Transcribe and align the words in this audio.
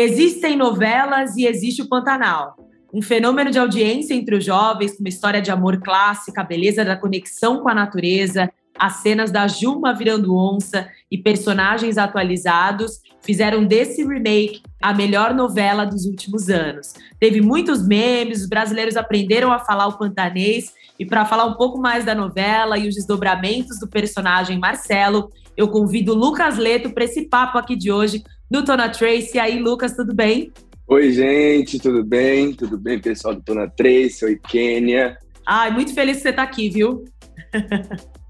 Existem 0.00 0.56
novelas 0.56 1.36
e 1.36 1.44
existe 1.44 1.82
o 1.82 1.88
Pantanal. 1.88 2.54
Um 2.94 3.02
fenômeno 3.02 3.50
de 3.50 3.58
audiência 3.58 4.14
entre 4.14 4.36
os 4.36 4.44
jovens, 4.44 4.92
com 4.92 5.00
uma 5.00 5.08
história 5.08 5.42
de 5.42 5.50
amor 5.50 5.80
clássica, 5.80 6.40
a 6.40 6.44
beleza 6.44 6.84
da 6.84 6.96
conexão 6.96 7.60
com 7.60 7.68
a 7.68 7.74
natureza, 7.74 8.48
as 8.78 8.98
cenas 8.98 9.32
da 9.32 9.48
Juma 9.48 9.92
virando 9.92 10.36
onça 10.36 10.88
e 11.10 11.18
personagens 11.18 11.98
atualizados 11.98 13.00
fizeram 13.22 13.64
desse 13.64 14.06
remake 14.06 14.62
a 14.80 14.94
melhor 14.94 15.34
novela 15.34 15.84
dos 15.84 16.04
últimos 16.04 16.48
anos. 16.48 16.92
Teve 17.18 17.40
muitos 17.40 17.84
memes, 17.84 18.42
os 18.42 18.48
brasileiros 18.48 18.96
aprenderam 18.96 19.52
a 19.52 19.58
falar 19.58 19.88
o 19.88 19.98
pantanês 19.98 20.72
e 20.96 21.04
para 21.04 21.26
falar 21.26 21.46
um 21.46 21.54
pouco 21.54 21.76
mais 21.76 22.04
da 22.04 22.14
novela 22.14 22.78
e 22.78 22.86
os 22.86 22.94
desdobramentos 22.94 23.80
do 23.80 23.88
personagem 23.88 24.60
Marcelo, 24.60 25.28
eu 25.56 25.66
convido 25.66 26.12
o 26.12 26.16
Lucas 26.16 26.56
Leto 26.56 26.90
para 26.90 27.02
esse 27.02 27.28
papo 27.28 27.58
aqui 27.58 27.74
de 27.74 27.90
hoje 27.90 28.22
do 28.50 28.64
Tona 28.64 28.88
Trace. 28.88 29.36
E 29.36 29.40
aí, 29.40 29.58
Lucas, 29.58 29.94
tudo 29.94 30.14
bem? 30.14 30.52
Oi, 30.86 31.12
gente, 31.12 31.78
tudo 31.78 32.02
bem? 32.02 32.54
Tudo 32.54 32.78
bem, 32.78 32.98
pessoal 32.98 33.34
do 33.34 33.42
Tona 33.42 33.68
Trace? 33.68 34.24
Oi, 34.24 34.38
Kênia. 34.48 35.18
Ai, 35.46 35.70
muito 35.70 35.94
feliz 35.94 36.18
que 36.18 36.22
você 36.22 36.30
está 36.30 36.42
aqui, 36.42 36.68
viu? 36.70 37.04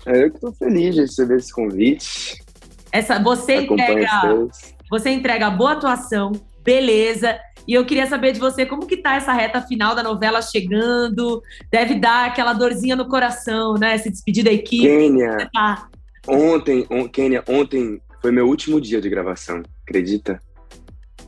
É, 0.07 0.25
eu 0.25 0.31
que 0.31 0.37
estou 0.37 0.53
feliz 0.53 0.95
de 0.95 1.03
receber 1.03 1.37
esse 1.37 1.53
convite. 1.53 2.43
Essa, 2.91 3.19
você 3.19 3.63
entrega, 3.63 4.09
você 4.91 5.11
entrega 5.11 5.51
boa 5.51 5.73
atuação, 5.73 6.33
beleza. 6.63 7.39
E 7.67 7.75
eu 7.75 7.85
queria 7.85 8.07
saber 8.07 8.33
de 8.33 8.41
você 8.41 8.65
como 8.65 8.87
que 8.87 8.97
tá 8.97 9.17
essa 9.17 9.33
reta 9.33 9.61
final 9.61 9.95
da 9.95 10.03
novela 10.03 10.41
chegando. 10.41 11.43
Deve 11.71 11.97
dar 11.97 12.27
aquela 12.27 12.55
dorzinha 12.55 12.97
no 12.97 13.07
coração, 13.07 13.75
né? 13.75 13.99
Se 13.99 14.09
despedir 14.09 14.45
da 14.45 14.53
equipe. 14.53 14.87
Kênia, 14.87 15.51
tá? 15.53 15.89
ontem, 16.27 16.87
on, 16.91 17.09
Kênia, 17.09 17.43
ontem 17.49 18.01
foi 18.21 18.33
meu 18.33 18.47
último 18.47 18.81
dia 18.81 19.01
de 19.01 19.09
gravação, 19.09 19.63
acredita? 19.89 20.41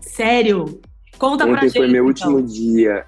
Sério? 0.00 0.80
Conta 1.18 1.44
ontem 1.44 1.52
pra 1.52 1.62
gente. 1.62 1.70
Ontem 1.70 1.78
foi 1.78 1.88
meu 1.88 2.10
então. 2.10 2.34
último 2.34 2.42
dia. 2.42 3.06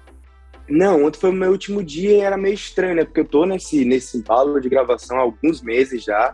Não, 0.67 1.05
ontem 1.05 1.19
foi 1.19 1.29
o 1.29 1.33
meu 1.33 1.51
último 1.51 1.83
dia 1.83 2.11
e 2.11 2.19
era 2.21 2.37
meio 2.37 2.55
estranho, 2.55 2.95
né? 2.95 3.05
Porque 3.05 3.19
eu 3.19 3.25
tô 3.25 3.45
nesse, 3.45 3.85
nesse 3.85 4.17
embalo 4.17 4.59
de 4.59 4.69
gravação 4.69 5.17
há 5.17 5.21
alguns 5.21 5.61
meses 5.61 6.03
já. 6.03 6.33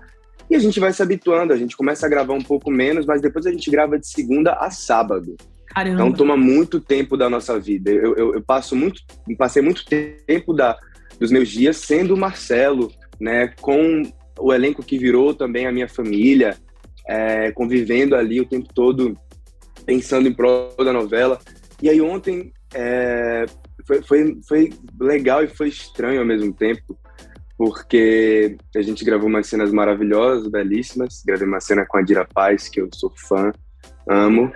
E 0.49 0.55
a 0.55 0.59
gente 0.59 0.79
vai 0.79 0.91
se 0.93 1.01
habituando, 1.01 1.53
a 1.53 1.57
gente 1.57 1.77
começa 1.77 2.05
a 2.05 2.09
gravar 2.09 2.33
um 2.33 2.41
pouco 2.41 2.71
menos, 2.71 3.05
mas 3.05 3.21
depois 3.21 3.45
a 3.45 3.51
gente 3.51 3.69
grava 3.69 3.99
de 3.99 4.07
segunda 4.07 4.53
a 4.53 4.71
sábado. 4.71 5.35
Caramba. 5.67 5.95
Então 5.95 6.13
toma 6.13 6.35
muito 6.35 6.79
tempo 6.79 7.15
da 7.15 7.29
nossa 7.29 7.59
vida. 7.59 7.91
Eu, 7.91 8.15
eu, 8.15 8.33
eu 8.35 8.41
passo 8.41 8.75
muito, 8.75 9.01
passei 9.37 9.61
muito 9.61 9.85
tempo 9.85 10.53
da, 10.53 10.77
dos 11.19 11.31
meus 11.31 11.49
dias 11.49 11.77
sendo 11.77 12.15
o 12.15 12.17
Marcelo, 12.17 12.91
né? 13.19 13.53
Com 13.61 14.01
o 14.39 14.53
elenco 14.53 14.81
que 14.81 14.97
virou 14.97 15.33
também 15.33 15.67
a 15.67 15.71
minha 15.71 15.87
família 15.87 16.57
é, 17.09 17.51
convivendo 17.51 18.15
ali 18.15 18.39
o 18.39 18.45
tempo 18.45 18.71
todo, 18.71 19.17
pensando 19.83 20.27
em 20.27 20.33
prol 20.33 20.75
da 20.77 20.93
novela. 20.93 21.39
E 21.81 21.89
aí 21.89 21.99
ontem 21.99 22.53
é, 22.71 23.45
foi, 23.83 24.03
foi, 24.03 24.39
foi 24.47 24.73
legal 25.01 25.43
e 25.43 25.47
foi 25.47 25.69
estranho 25.69 26.19
ao 26.19 26.25
mesmo 26.25 26.53
tempo, 26.53 26.95
porque 27.57 28.55
a 28.75 28.81
gente 28.83 29.03
gravou 29.03 29.27
umas 29.27 29.47
cenas 29.47 29.71
maravilhosas, 29.71 30.47
belíssimas. 30.47 31.23
Gravei 31.25 31.47
uma 31.47 31.59
cena 31.59 31.83
com 31.83 31.97
a 31.97 32.03
Dira 32.03 32.27
Paz, 32.31 32.69
que 32.69 32.79
eu 32.79 32.87
sou 32.93 33.11
fã, 33.15 33.51
amo. 34.07 34.53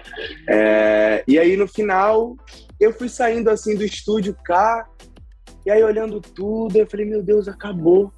É, 0.48 1.24
e 1.28 1.40
aí 1.40 1.58
no 1.58 1.68
final 1.68 2.38
eu 2.80 2.94
fui 2.94 3.10
saindo 3.10 3.50
assim 3.50 3.76
do 3.76 3.84
estúdio 3.84 4.36
cá, 4.46 4.88
e 5.66 5.72
aí 5.72 5.84
olhando 5.84 6.22
tudo, 6.22 6.78
eu 6.78 6.86
falei, 6.86 7.08
meu 7.08 7.24
Deus, 7.24 7.48
acabou. 7.48 8.14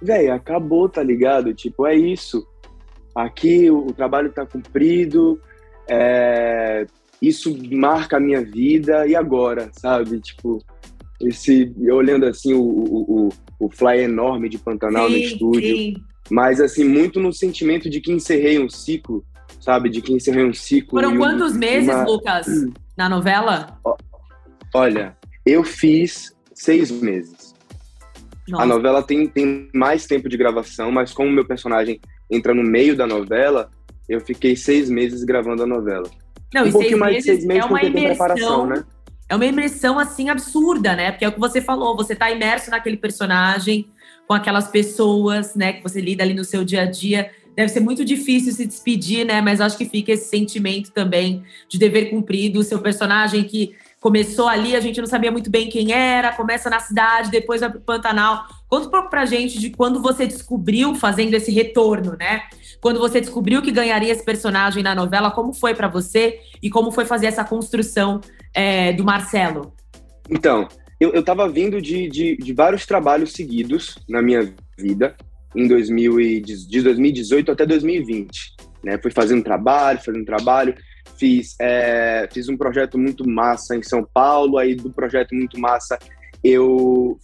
Velho, 0.00 0.32
acabou, 0.32 0.88
tá 0.88 1.02
ligado? 1.02 1.52
Tipo, 1.52 1.86
é 1.86 1.94
isso 1.94 2.46
aqui 3.14 3.70
o, 3.70 3.86
o 3.86 3.92
trabalho 3.92 4.28
está 4.28 4.46
cumprido, 4.46 5.40
é, 5.88 6.86
isso 7.20 7.56
marca 7.70 8.16
a 8.16 8.20
minha 8.20 8.44
vida, 8.44 9.06
e 9.06 9.14
agora, 9.14 9.70
sabe? 9.72 10.20
Tipo, 10.20 10.64
esse, 11.20 11.72
olhando 11.90 12.26
assim 12.26 12.52
o, 12.52 12.62
o, 12.62 13.28
o, 13.58 13.70
fly 13.70 14.00
enorme 14.00 14.48
de 14.48 14.58
Pantanal 14.58 15.08
sim, 15.08 15.12
no 15.12 15.18
estúdio, 15.18 15.76
sim. 15.76 15.94
mas 16.30 16.60
assim, 16.60 16.84
muito 16.84 17.20
no 17.20 17.32
sentimento 17.32 17.88
de 17.88 18.00
que 18.00 18.12
encerrei 18.12 18.58
um 18.58 18.68
ciclo, 18.68 19.24
sabe? 19.60 19.88
De 19.88 20.02
que 20.02 20.12
encerrei 20.12 20.44
um 20.44 20.54
ciclo. 20.54 21.00
Foram 21.00 21.16
quantos 21.16 21.54
um, 21.54 21.58
meses, 21.58 21.88
uma... 21.88 22.04
Lucas, 22.04 22.46
na 22.96 23.08
novela? 23.08 23.78
Olha, 24.74 25.16
eu 25.46 25.62
fiz 25.62 26.34
seis 26.54 26.90
meses. 26.90 27.52
Nossa. 28.48 28.64
A 28.64 28.66
novela 28.66 29.02
tem, 29.02 29.28
tem 29.28 29.68
mais 29.72 30.06
tempo 30.06 30.28
de 30.28 30.36
gravação, 30.36 30.90
mas 30.90 31.12
como 31.12 31.30
meu 31.30 31.44
personagem 31.44 32.00
entra 32.32 32.54
no 32.54 32.62
meio 32.62 32.96
da 32.96 33.06
novela, 33.06 33.70
eu 34.08 34.20
fiquei 34.20 34.56
seis 34.56 34.88
meses 34.90 35.22
gravando 35.22 35.62
a 35.62 35.66
novela. 35.66 36.10
Não, 36.52 36.64
um 36.64 36.66
e 36.66 36.72
seis 36.72 36.98
mais 36.98 37.12
meses, 37.12 37.24
seis 37.24 37.44
meses 37.44 37.62
é 37.62 37.66
uma 37.66 37.82
imersão, 37.82 38.66
né? 38.66 38.84
É 39.28 39.36
uma 39.36 39.46
imersão, 39.46 39.98
assim, 39.98 40.28
absurda, 40.28 40.94
né? 40.94 41.10
Porque 41.10 41.24
é 41.24 41.28
o 41.28 41.32
que 41.32 41.40
você 41.40 41.60
falou, 41.60 41.96
você 41.96 42.14
tá 42.14 42.30
imerso 42.30 42.70
naquele 42.70 42.96
personagem, 42.96 43.86
com 44.26 44.34
aquelas 44.34 44.68
pessoas, 44.68 45.54
né, 45.54 45.74
que 45.74 45.82
você 45.82 46.00
lida 46.00 46.22
ali 46.22 46.34
no 46.34 46.44
seu 46.44 46.64
dia 46.64 46.82
a 46.82 46.86
dia. 46.86 47.30
Deve 47.54 47.68
ser 47.68 47.80
muito 47.80 48.04
difícil 48.04 48.52
se 48.52 48.66
despedir, 48.66 49.26
né? 49.26 49.40
Mas 49.40 49.60
acho 49.60 49.76
que 49.76 49.84
fica 49.84 50.12
esse 50.12 50.28
sentimento 50.28 50.90
também 50.90 51.42
de 51.68 51.78
dever 51.78 52.10
cumprido. 52.10 52.60
O 52.60 52.62
seu 52.62 52.78
personagem 52.78 53.44
que 53.44 53.74
começou 54.00 54.48
ali, 54.48 54.74
a 54.74 54.80
gente 54.80 55.00
não 55.00 55.06
sabia 55.06 55.30
muito 55.30 55.50
bem 55.50 55.68
quem 55.68 55.92
era, 55.92 56.32
começa 56.32 56.70
na 56.70 56.80
cidade, 56.80 57.30
depois 57.30 57.60
vai 57.60 57.70
pro 57.70 57.80
Pantanal. 57.80 58.46
Conta 58.72 58.86
um 58.86 58.90
pouco 58.90 59.10
pra 59.10 59.26
gente 59.26 59.58
de 59.58 59.68
quando 59.68 60.00
você 60.00 60.26
descobriu 60.26 60.94
fazendo 60.94 61.34
esse 61.34 61.52
retorno, 61.52 62.16
né? 62.18 62.44
Quando 62.80 62.98
você 62.98 63.20
descobriu 63.20 63.60
que 63.60 63.70
ganharia 63.70 64.10
esse 64.10 64.24
personagem 64.24 64.82
na 64.82 64.94
novela, 64.94 65.30
como 65.30 65.52
foi 65.52 65.74
para 65.74 65.88
você 65.88 66.40
e 66.62 66.70
como 66.70 66.90
foi 66.90 67.04
fazer 67.04 67.26
essa 67.26 67.44
construção 67.44 68.18
é, 68.54 68.94
do 68.94 69.04
Marcelo? 69.04 69.74
Então, 70.30 70.66
eu, 70.98 71.12
eu 71.12 71.22
tava 71.22 71.46
vindo 71.50 71.82
de, 71.82 72.08
de, 72.08 72.34
de 72.38 72.52
vários 72.54 72.86
trabalhos 72.86 73.32
seguidos 73.34 73.98
na 74.08 74.22
minha 74.22 74.54
vida, 74.78 75.14
em 75.54 75.68
2000 75.68 76.20
e, 76.22 76.40
de 76.40 76.80
2018 76.80 77.52
até 77.52 77.66
2020. 77.66 78.56
Né? 78.82 78.96
Fui 78.96 79.10
fazendo 79.10 79.44
trabalho, 79.44 80.00
fazendo 80.02 80.24
trabalho, 80.24 80.74
fiz, 81.18 81.56
é, 81.60 82.26
fiz 82.32 82.48
um 82.48 82.56
projeto 82.56 82.96
muito 82.96 83.28
massa 83.28 83.76
em 83.76 83.82
São 83.82 84.02
Paulo, 84.14 84.56
aí 84.56 84.74
do 84.74 84.88
projeto 84.90 85.34
muito 85.34 85.60
massa 85.60 85.98
eu 86.42 87.18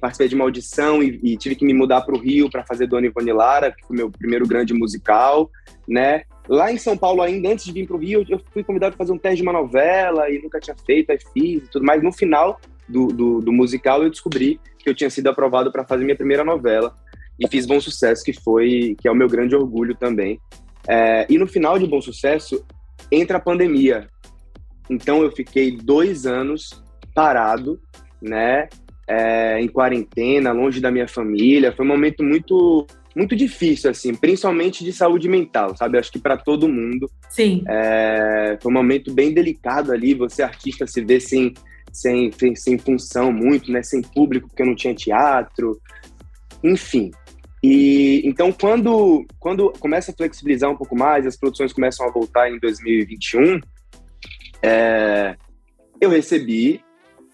participei 0.00 0.28
de 0.28 0.34
uma 0.34 0.44
audição 0.44 1.02
e, 1.02 1.20
e 1.22 1.36
tive 1.36 1.54
que 1.54 1.64
me 1.64 1.72
mudar 1.72 2.00
para 2.00 2.14
o 2.14 2.18
Rio 2.18 2.50
para 2.50 2.64
fazer 2.64 2.86
Dona 2.86 3.06
Ivone 3.06 3.32
Lara, 3.32 3.70
que 3.70 3.86
foi 3.86 3.96
meu 3.96 4.10
primeiro 4.10 4.46
grande 4.46 4.74
musical, 4.74 5.50
né? 5.86 6.22
Lá 6.48 6.72
em 6.72 6.78
São 6.78 6.96
Paulo 6.96 7.22
ainda, 7.22 7.48
antes 7.48 7.64
de 7.64 7.72
vir 7.72 7.86
para 7.86 7.96
o 7.96 7.98
Rio, 7.98 8.24
eu 8.28 8.40
fui 8.52 8.64
convidado 8.64 8.94
a 8.94 8.98
fazer 8.98 9.12
um 9.12 9.18
teste 9.18 9.36
de 9.36 9.42
uma 9.42 9.52
novela 9.52 10.28
e 10.30 10.40
nunca 10.40 10.58
tinha 10.58 10.76
feito, 10.84 11.10
aí 11.10 11.18
fiz 11.32 11.62
e 11.64 11.70
tudo 11.70 11.84
mais. 11.84 12.02
No 12.02 12.12
final 12.12 12.60
do, 12.88 13.08
do, 13.08 13.40
do 13.40 13.52
musical, 13.52 14.02
eu 14.02 14.10
descobri 14.10 14.60
que 14.78 14.88
eu 14.88 14.94
tinha 14.94 15.10
sido 15.10 15.28
aprovado 15.28 15.70
para 15.70 15.84
fazer 15.84 16.04
minha 16.04 16.16
primeira 16.16 16.44
novela 16.44 16.94
e 17.38 17.48
fiz 17.48 17.66
Bom 17.66 17.80
Sucesso, 17.80 18.24
que 18.24 18.32
foi, 18.32 18.96
que 19.00 19.06
é 19.06 19.10
o 19.10 19.14
meu 19.14 19.28
grande 19.28 19.54
orgulho 19.54 19.94
também. 19.94 20.40
É, 20.88 21.26
e 21.28 21.38
no 21.38 21.46
final 21.46 21.78
de 21.78 21.86
Bom 21.86 22.00
Sucesso, 22.00 22.64
entra 23.10 23.38
a 23.38 23.40
pandemia. 23.40 24.08
Então 24.88 25.22
eu 25.22 25.30
fiquei 25.32 25.76
dois 25.76 26.26
anos 26.26 26.82
parado, 27.14 27.80
né? 28.20 28.68
É, 29.08 29.60
em 29.60 29.68
quarentena, 29.68 30.52
longe 30.52 30.80
da 30.80 30.90
minha 30.90 31.06
família. 31.06 31.72
Foi 31.72 31.84
um 31.84 31.88
momento 31.88 32.24
muito 32.24 32.86
muito 33.14 33.34
difícil, 33.34 33.90
assim, 33.90 34.14
principalmente 34.14 34.84
de 34.84 34.92
saúde 34.92 35.26
mental, 35.26 35.74
sabe? 35.74 35.96
Acho 35.96 36.12
que 36.12 36.18
para 36.18 36.36
todo 36.36 36.68
mundo. 36.68 37.10
Sim. 37.30 37.64
É, 37.66 38.58
foi 38.60 38.70
um 38.70 38.74
momento 38.74 39.10
bem 39.10 39.32
delicado 39.32 39.90
ali. 39.90 40.12
Você, 40.12 40.42
artista, 40.42 40.86
se 40.86 41.00
vê 41.00 41.18
sem, 41.18 41.54
sem, 41.90 42.30
sem, 42.30 42.54
sem 42.54 42.76
função 42.76 43.32
muito, 43.32 43.72
né? 43.72 43.82
Sem 43.82 44.02
público, 44.02 44.48
porque 44.48 44.64
não 44.64 44.74
tinha 44.74 44.94
teatro. 44.94 45.80
Enfim, 46.62 47.10
e 47.62 48.22
então, 48.24 48.52
quando, 48.52 49.26
quando 49.40 49.72
começa 49.80 50.12
a 50.12 50.14
flexibilizar 50.14 50.70
um 50.70 50.76
pouco 50.76 50.96
mais, 50.96 51.26
as 51.26 51.36
produções 51.36 51.72
começam 51.72 52.06
a 52.06 52.12
voltar 52.12 52.48
em 52.50 52.58
2021, 52.60 53.60
é, 54.62 55.34
eu 56.00 56.10
recebi 56.10 56.80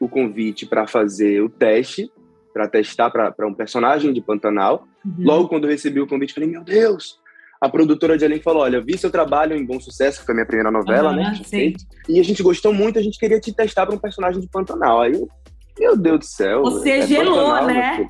o 0.02 0.08
convite 0.08 0.66
para 0.66 0.84
fazer 0.86 1.40
o 1.40 1.48
teste 1.48 2.10
para 2.52 2.68
testar 2.68 3.08
para 3.08 3.46
um 3.46 3.54
personagem 3.54 4.12
de 4.12 4.20
Pantanal. 4.20 4.86
Uhum. 5.04 5.14
Logo 5.24 5.48
quando 5.48 5.64
eu 5.64 5.70
recebi 5.70 6.00
o 6.00 6.06
convite, 6.06 6.34
falei: 6.34 6.48
Meu 6.48 6.62
Deus! 6.62 7.20
A 7.60 7.68
produtora 7.68 8.18
de 8.18 8.24
elenco 8.24 8.42
falou: 8.42 8.62
Olha, 8.62 8.80
vi 8.80 8.98
seu 8.98 9.10
trabalho 9.10 9.56
em 9.56 9.64
Bom 9.64 9.80
Sucesso, 9.80 10.20
que 10.20 10.26
foi 10.26 10.32
a 10.32 10.36
minha 10.36 10.46
primeira 10.46 10.70
novela, 10.70 11.10
uhum, 11.10 11.16
né? 11.16 11.32
E 12.08 12.18
a 12.18 12.24
gente 12.24 12.42
gostou 12.42 12.74
muito, 12.74 12.98
a 12.98 13.02
gente 13.02 13.18
queria 13.18 13.40
te 13.40 13.54
testar 13.54 13.86
para 13.86 13.94
um 13.94 13.98
personagem 13.98 14.40
de 14.40 14.48
Pantanal. 14.48 15.00
Aí 15.00 15.12
eu, 15.12 15.28
meu 15.78 15.96
Deus 15.96 16.18
do 16.18 16.24
céu. 16.24 16.62
Você 16.62 16.90
é 16.90 17.06
gelou, 17.06 17.36
Pantanal, 17.36 17.66
né? 17.66 18.08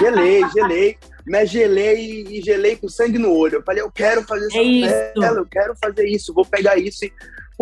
Gelei, 0.00 0.42
gelei. 0.54 0.98
Mas 1.26 1.50
gelei 1.50 2.24
e 2.28 2.40
gelei 2.40 2.76
com 2.76 2.88
sangue 2.88 3.18
no 3.18 3.32
olho. 3.32 3.56
Eu 3.56 3.62
falei, 3.62 3.82
eu 3.82 3.90
quero 3.90 4.22
fazer 4.22 4.46
essa 4.46 4.58
é 4.58 5.12
novela, 5.14 5.38
eu 5.38 5.46
quero 5.46 5.74
fazer 5.80 6.06
isso, 6.06 6.34
vou 6.34 6.44
pegar 6.44 6.76
isso. 6.76 7.04
E, 7.04 7.12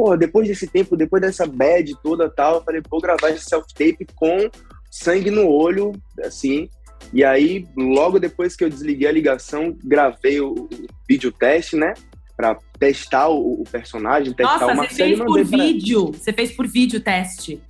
pô, 0.01 0.17
depois 0.17 0.49
desse 0.49 0.67
tempo, 0.67 0.97
depois 0.97 1.21
dessa 1.21 1.47
bad 1.47 1.95
toda 2.03 2.31
tal, 2.31 2.55
eu 2.55 2.65
falei, 2.65 2.81
vou 2.89 3.03
gravar 3.03 3.29
esse 3.29 3.45
self-tape 3.45 4.07
com 4.15 4.51
sangue 4.91 5.31
no 5.31 5.47
olho, 5.47 5.93
assim. 6.25 6.71
E 7.13 7.23
aí, 7.23 7.67
logo 7.77 8.19
depois 8.19 8.57
que 8.57 8.65
eu 8.65 8.71
desliguei 8.71 9.07
a 9.07 9.13
ligação, 9.13 9.77
gravei 9.85 10.41
o, 10.41 10.53
o 10.55 10.69
vídeo 11.07 11.31
teste, 11.31 11.77
né? 11.77 11.93
Pra 12.35 12.57
testar 12.79 13.29
o, 13.29 13.61
o 13.61 13.65
personagem, 13.71 14.33
testar 14.33 14.61
Nossa, 14.61 14.73
uma 14.73 14.89
você 14.89 14.95
fez 14.95 15.19
por 15.19 15.45
vídeo. 15.45 16.07
Você 16.13 16.33
fez 16.33 16.51
por 16.51 16.67
vídeo 16.67 17.01
teste. 17.01 17.63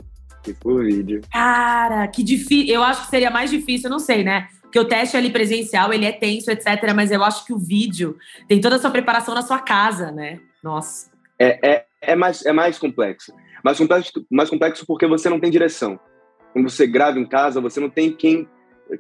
Fiz 0.44 0.56
por 0.56 0.85
vídeo. 0.85 1.23
Cara, 1.33 2.06
que 2.06 2.23
difícil. 2.23 2.73
Eu 2.73 2.85
acho 2.85 3.03
que 3.05 3.11
seria 3.11 3.31
mais 3.31 3.50
difícil, 3.50 3.88
eu 3.88 3.91
não 3.91 3.99
sei, 3.99 4.23
né? 4.23 4.47
Porque 4.62 4.79
o 4.79 4.85
teste 4.85 5.17
ali 5.17 5.31
presencial, 5.31 5.93
ele 5.93 6.06
é 6.06 6.12
tenso, 6.12 6.49
etc. 6.49 6.94
Mas 6.94 7.11
eu 7.11 7.25
acho 7.25 7.44
que 7.44 7.53
o 7.53 7.59
vídeo 7.59 8.17
tem 8.47 8.61
toda 8.61 8.76
a 8.76 8.79
sua 8.79 8.91
preparação 8.93 9.35
na 9.35 9.43
sua 9.43 9.59
casa, 9.59 10.12
né? 10.12 10.38
Nossa. 10.62 11.11
É, 11.37 11.59
é, 11.69 11.85
é, 12.00 12.17
mais, 12.17 12.44
é 12.44 12.52
mais 12.52 12.79
complexo. 12.79 13.32
Mais 13.64 13.79
complexo, 13.79 14.12
mais 14.31 14.49
complexo 14.49 14.87
porque 14.87 15.06
você 15.06 15.29
não 15.29 15.41
tem 15.41 15.50
direção 15.50 15.99
quando 16.52 16.69
você 16.69 16.87
grava 16.87 17.19
em 17.19 17.26
casa, 17.26 17.61
você 17.61 17.81
não 17.81 17.88
tem 17.88 18.12
quem, 18.12 18.49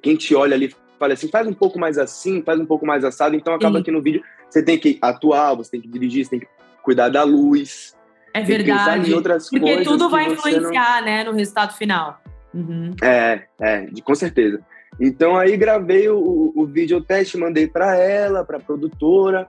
quem 0.02 0.16
te 0.16 0.34
olha 0.34 0.54
ali 0.54 0.74
fala 0.98 1.14
assim, 1.14 1.28
faz 1.28 1.46
um 1.46 1.52
pouco 1.52 1.78
mais 1.78 1.96
assim, 1.96 2.42
faz 2.42 2.60
um 2.60 2.66
pouco 2.66 2.86
mais 2.86 3.04
assado. 3.04 3.34
Então 3.34 3.54
acaba 3.54 3.82
que 3.82 3.90
no 3.90 4.02
vídeo 4.02 4.22
você 4.48 4.62
tem 4.62 4.78
que 4.78 4.98
atuar, 5.00 5.54
você 5.54 5.72
tem 5.72 5.80
que 5.80 5.88
dirigir, 5.88 6.24
você 6.24 6.30
tem 6.30 6.40
que 6.40 6.48
cuidar 6.82 7.08
da 7.08 7.22
luz. 7.22 7.96
É 8.34 8.42
verdade. 8.42 9.10
Porque 9.50 9.82
tudo 9.82 10.08
vai 10.08 10.30
influenciar, 10.30 11.00
não... 11.00 11.06
né, 11.06 11.24
no 11.24 11.32
resultado 11.32 11.74
final. 11.74 12.20
Uhum. 12.52 12.94
É, 13.02 13.44
é, 13.60 13.86
com 14.04 14.14
certeza. 14.14 14.60
Então 15.00 15.36
aí 15.36 15.56
gravei 15.56 16.08
o, 16.10 16.52
o 16.54 16.66
vídeo 16.66 17.00
teste, 17.00 17.38
mandei 17.38 17.66
para 17.66 17.96
ela, 17.96 18.44
para 18.44 18.60
produtora, 18.60 19.48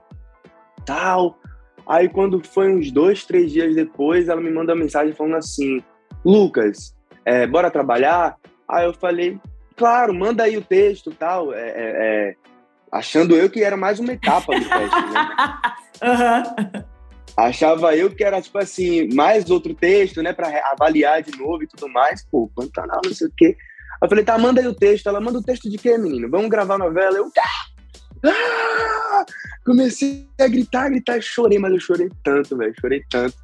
tal. 0.86 1.38
Aí 1.86 2.08
quando 2.08 2.42
foi 2.46 2.72
uns 2.72 2.90
dois, 2.90 3.24
três 3.24 3.50
dias 3.50 3.74
depois, 3.74 4.28
ela 4.28 4.40
me 4.40 4.50
manda 4.50 4.72
uma 4.72 4.82
mensagem 4.82 5.14
falando 5.14 5.36
assim, 5.36 5.82
Lucas, 6.24 6.94
é, 7.24 7.46
bora 7.46 7.70
trabalhar? 7.70 8.36
Aí 8.68 8.84
eu 8.84 8.94
falei, 8.94 9.38
claro, 9.76 10.14
manda 10.14 10.44
aí 10.44 10.56
o 10.56 10.62
texto 10.62 11.10
tal, 11.10 11.52
é, 11.52 11.68
é, 11.68 11.74
é 11.74 12.34
achando 12.90 13.34
eu 13.34 13.48
que 13.48 13.62
era 13.62 13.76
mais 13.76 13.98
uma 13.98 14.12
etapa 14.12 14.54
do 14.54 14.68
teste, 14.68 15.00
né? 15.12 15.28
uhum. 16.76 16.82
Achava 17.36 17.96
eu 17.96 18.10
que 18.14 18.22
era, 18.22 18.42
tipo 18.42 18.58
assim, 18.58 19.08
mais 19.14 19.48
outro 19.50 19.74
texto, 19.74 20.22
né, 20.22 20.32
para 20.32 20.48
avaliar 20.70 21.22
de 21.22 21.36
novo 21.38 21.62
e 21.62 21.66
tudo 21.66 21.88
mais. 21.88 22.24
Pô, 22.30 22.50
Pantanal, 22.54 23.00
não 23.04 23.14
sei 23.14 23.26
o 23.26 23.32
quê. 23.34 23.56
Eu 24.02 24.08
falei, 24.08 24.24
tá, 24.24 24.36
manda 24.36 24.60
aí 24.60 24.66
o 24.66 24.74
texto. 24.74 25.08
Ela, 25.08 25.20
manda 25.20 25.38
o 25.38 25.42
texto 25.42 25.70
de 25.70 25.78
quê, 25.78 25.96
menino? 25.96 26.28
Vamos 26.28 26.50
gravar 26.50 26.76
novela? 26.76 27.16
Eu, 27.16 27.30
ah! 27.38 27.71
Comecei 29.64 30.26
a 30.40 30.48
gritar, 30.48 30.90
gritar, 30.90 31.20
chorei, 31.20 31.58
mas 31.58 31.72
eu 31.72 31.80
chorei 31.80 32.10
tanto, 32.24 32.56
velho, 32.56 32.74
chorei 32.80 33.02
tanto. 33.08 33.36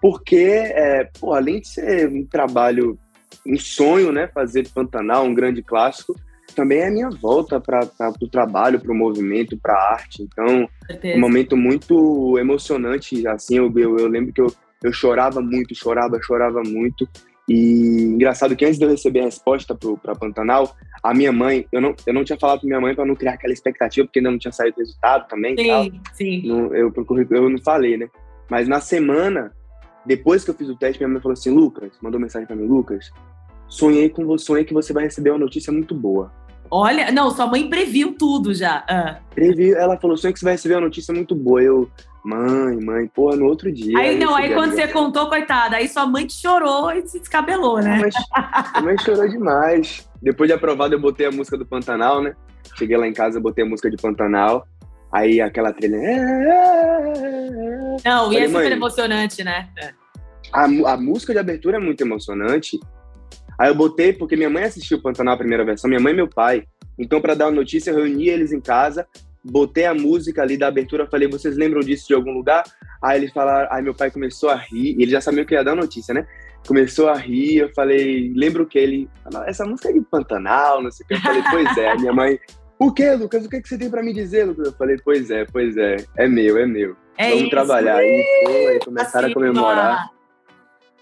Porque, 0.00 0.36
é, 0.36 1.08
pô, 1.18 1.34
além 1.34 1.60
de 1.60 1.68
ser 1.68 2.08
um 2.08 2.24
trabalho 2.24 2.98
um 3.46 3.58
sonho, 3.58 4.12
né, 4.12 4.28
fazer 4.28 4.68
Pantanal, 4.68 5.24
um 5.24 5.34
grande 5.34 5.62
clássico, 5.62 6.16
também 6.54 6.78
é 6.78 6.88
a 6.88 6.90
minha 6.90 7.10
volta 7.10 7.60
para 7.60 7.86
o 8.20 8.28
trabalho, 8.28 8.80
para 8.80 8.90
o 8.90 8.94
movimento, 8.94 9.58
para 9.58 9.74
a 9.74 9.92
arte. 9.92 10.22
Então, 10.22 10.68
um 11.14 11.20
momento 11.20 11.56
muito 11.56 12.38
emocionante. 12.38 13.26
Assim, 13.28 13.56
eu, 13.58 13.72
eu, 13.76 13.98
eu 13.98 14.08
lembro 14.08 14.32
que 14.32 14.40
eu, 14.40 14.52
eu 14.82 14.92
chorava 14.92 15.40
muito, 15.40 15.74
chorava, 15.74 16.18
chorava 16.22 16.62
muito. 16.64 17.06
E 17.48 18.02
engraçado 18.14 18.56
que 18.56 18.64
antes 18.64 18.78
de 18.78 18.84
eu 18.84 18.90
receber 18.90 19.20
a 19.20 19.24
resposta 19.24 19.74
para 19.74 20.14
Pantanal, 20.14 20.74
a 21.10 21.14
minha 21.14 21.32
mãe, 21.32 21.66
eu 21.70 21.80
não, 21.80 21.94
eu 22.06 22.12
não 22.12 22.24
tinha 22.24 22.38
falado 22.38 22.60
para 22.60 22.66
minha 22.66 22.80
mãe 22.80 22.94
para 22.94 23.06
não 23.06 23.14
criar 23.14 23.34
aquela 23.34 23.52
expectativa, 23.52 24.06
porque 24.06 24.18
ainda 24.18 24.30
não 24.30 24.38
tinha 24.38 24.52
saído 24.52 24.76
o 24.76 24.80
resultado 24.80 25.28
também. 25.28 25.56
Sim, 25.56 25.68
tal. 25.68 25.90
sim. 26.14 26.42
Não, 26.46 26.74
eu, 26.74 26.92
eu 27.30 27.48
não 27.48 27.58
falei, 27.58 27.96
né? 27.96 28.08
Mas 28.50 28.68
na 28.68 28.80
semana, 28.80 29.52
depois 30.04 30.44
que 30.44 30.50
eu 30.50 30.54
fiz 30.54 30.68
o 30.68 30.76
teste, 30.76 31.00
minha 31.00 31.08
mãe 31.08 31.22
falou 31.22 31.34
assim: 31.34 31.50
Lucas, 31.50 31.92
mandou 32.02 32.20
mensagem 32.20 32.46
para 32.46 32.56
mim: 32.56 32.66
Lucas, 32.66 33.10
sonhei 33.68 34.08
com 34.08 34.24
você, 34.26 34.44
sonhei 34.44 34.64
que 34.64 34.74
você 34.74 34.92
vai 34.92 35.04
receber 35.04 35.30
uma 35.30 35.38
notícia 35.38 35.72
muito 35.72 35.94
boa. 35.94 36.32
Olha, 36.70 37.12
não, 37.12 37.30
sua 37.30 37.46
mãe 37.46 37.68
previu 37.68 38.16
tudo 38.18 38.52
já. 38.52 38.84
Ah. 38.88 39.20
Previu, 39.34 39.76
ela 39.76 39.96
falou, 39.96 40.16
sonhei 40.16 40.32
que 40.32 40.40
você 40.40 40.44
vai 40.44 40.54
receber 40.54 40.74
uma 40.74 40.80
notícia 40.82 41.14
muito 41.14 41.34
boa. 41.34 41.62
Eu, 41.62 41.88
mãe, 42.26 42.84
mãe, 42.84 43.06
porra, 43.06 43.36
no 43.36 43.46
outro 43.46 43.70
dia. 43.70 43.96
Aí 43.96 44.18
não, 44.18 44.34
aí 44.34 44.52
quando 44.52 44.72
você 44.72 44.88
contou, 44.88 45.28
coitada, 45.28 45.76
aí 45.76 45.88
sua 45.88 46.06
mãe 46.06 46.28
chorou 46.28 46.90
e 46.90 47.06
se 47.06 47.20
descabelou, 47.20 47.80
né? 47.80 48.00
Mas, 48.02 48.14
a 48.74 48.80
mãe 48.80 48.98
chorou 48.98 49.28
demais. 49.28 50.08
Depois 50.20 50.48
de 50.48 50.54
aprovado, 50.54 50.94
eu 50.94 51.00
botei 51.00 51.26
a 51.26 51.30
música 51.30 51.56
do 51.56 51.64
Pantanal, 51.64 52.20
né? 52.20 52.34
Cheguei 52.76 52.96
lá 52.96 53.06
em 53.06 53.12
casa, 53.12 53.38
botei 53.38 53.64
a 53.64 53.68
música 53.68 53.88
de 53.88 53.96
Pantanal. 53.96 54.66
Aí 55.12 55.40
aquela 55.40 55.72
trilha. 55.72 55.98
Não, 58.04 58.32
e 58.32 58.38
é 58.38 58.48
super 58.48 58.72
emocionante, 58.72 59.44
né? 59.44 59.68
É. 59.78 59.92
A, 60.52 60.64
a 60.64 60.96
música 60.96 61.32
de 61.32 61.38
abertura 61.38 61.76
é 61.76 61.80
muito 61.80 62.00
emocionante. 62.00 62.78
Aí 63.56 63.68
eu 63.68 63.74
botei, 63.74 64.12
porque 64.12 64.34
minha 64.34 64.50
mãe 64.50 64.64
assistiu 64.64 64.98
o 64.98 65.02
Pantanal 65.02 65.34
a 65.34 65.38
primeira 65.38 65.64
versão, 65.64 65.88
minha 65.88 66.00
mãe 66.00 66.12
e 66.12 66.16
meu 66.16 66.28
pai. 66.28 66.64
Então, 66.98 67.20
para 67.20 67.34
dar 67.34 67.46
a 67.46 67.50
notícia, 67.52 67.90
eu 67.90 67.96
reuni 67.96 68.28
eles 68.28 68.52
em 68.52 68.60
casa, 68.60 69.06
botei 69.50 69.84
a 69.86 69.94
música 69.94 70.42
ali 70.42 70.56
da 70.56 70.68
abertura, 70.68 71.06
falei, 71.06 71.28
vocês 71.28 71.56
lembram 71.56 71.80
disso 71.80 72.08
de 72.08 72.14
algum 72.14 72.32
lugar? 72.32 72.64
Aí 73.02 73.18
eles 73.18 73.32
falaram, 73.32 73.68
aí 73.70 73.82
meu 73.82 73.94
pai 73.94 74.10
começou 74.10 74.50
a 74.50 74.56
rir, 74.56 74.96
ele 74.98 75.10
já 75.10 75.20
sabia 75.20 75.44
que 75.44 75.54
ia 75.54 75.62
dar 75.62 75.76
notícia, 75.76 76.12
né? 76.12 76.26
Começou 76.66 77.08
a 77.08 77.14
rir, 77.14 77.58
eu 77.58 77.70
falei, 77.74 78.32
lembro 78.34 78.66
que 78.66 78.78
ele, 78.78 79.08
essa 79.46 79.64
música 79.64 79.88
é 79.88 79.92
de 79.92 80.00
Pantanal, 80.00 80.82
não 80.82 80.90
sei 80.90 81.04
o 81.04 81.08
que. 81.08 81.14
Eu 81.14 81.20
falei, 81.20 81.42
pois 81.48 81.78
é. 81.78 81.94
minha 81.96 82.12
mãe, 82.12 82.38
o 82.78 82.92
que, 82.92 83.08
Lucas? 83.12 83.46
O 83.46 83.48
que, 83.48 83.60
que 83.60 83.68
você 83.68 83.78
tem 83.78 83.88
para 83.88 84.02
me 84.02 84.12
dizer, 84.12 84.44
Lucas? 84.44 84.66
Eu 84.66 84.72
falei, 84.72 84.96
pois 85.04 85.30
é, 85.30 85.44
pois 85.44 85.76
é, 85.76 85.96
é 86.16 86.28
meu, 86.28 86.58
é 86.58 86.66
meu. 86.66 86.96
É 87.16 87.28
Vamos 87.28 87.42
isso. 87.42 87.50
trabalhar. 87.50 88.02
E 88.02 88.24
foi, 88.44 88.78
começaram 88.80 89.26
assim, 89.26 89.32
a 89.32 89.34
comemorar. 89.34 90.15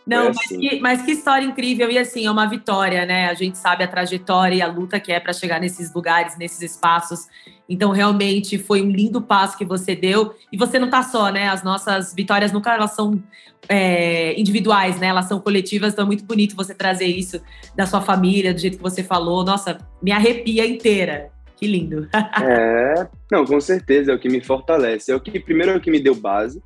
Não, 0.07 0.27
mas, 0.27 0.37
assim. 0.39 0.61
que, 0.61 0.81
mas 0.81 1.03
que 1.03 1.13
história 1.13 1.47
incrível. 1.47 1.91
E 1.91 1.99
assim, 1.99 2.27
é 2.27 2.31
uma 2.31 2.47
vitória, 2.47 3.07
né? 3.07 3.29
A 3.29 3.35
gente 3.35 3.57
sabe 3.57 3.85
a 3.85 3.89
trajetória 3.89 4.57
e 4.57 4.63
a 4.63 4.67
luta 4.67 5.01
que 5.01 5.11
é 5.11 5.19
para 5.19 5.33
chegar 5.33 5.59
nesses 5.61 5.93
lugares, 5.95 6.37
nesses 6.37 6.61
espaços. 6.61 7.27
Então, 7.69 7.91
realmente, 7.91 8.59
foi 8.59 8.83
um 8.83 8.91
lindo 8.91 9.23
passo 9.23 9.57
que 9.57 9.65
você 9.65 9.97
deu. 9.97 10.35
E 10.53 10.59
você 10.59 10.79
não 10.79 10.91
tá 10.91 11.03
só, 11.03 11.31
né? 11.31 11.49
As 11.49 11.63
nossas 11.63 12.13
vitórias 12.15 12.53
nunca 12.53 12.75
elas 12.75 12.93
são 12.93 13.23
é, 13.67 14.39
individuais, 14.39 15.01
né? 15.01 15.07
Elas 15.07 15.25
são 15.25 15.41
coletivas. 15.41 15.95
Então, 15.95 16.05
é 16.05 16.07
muito 16.07 16.25
bonito 16.25 16.55
você 16.55 16.75
trazer 16.75 17.07
isso 17.07 17.41
da 17.75 17.87
sua 17.87 18.03
família, 18.03 18.53
do 18.53 18.61
jeito 18.61 18.77
que 18.77 18.83
você 18.83 19.03
falou. 19.03 19.43
Nossa, 19.43 19.79
me 20.03 20.13
arrepia 20.13 20.67
inteira. 20.67 21.31
Que 21.57 21.67
lindo. 21.67 22.07
é, 22.43 23.09
não, 23.33 23.47
com 23.47 23.59
certeza. 23.59 24.13
É 24.13 24.15
o 24.15 24.19
que 24.19 24.29
me 24.29 24.43
fortalece. 24.43 25.11
É 25.11 25.17
o 25.17 25.21
que, 25.21 25.41
primeiro, 25.41 25.73
é 25.73 25.77
o 25.77 25.81
que 25.81 25.91
me 25.91 26.01
deu 26.01 26.15
base, 26.15 26.63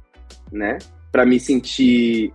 né? 0.51 0.79
Para 1.13 1.25
me 1.25 1.39
sentir 1.39 2.33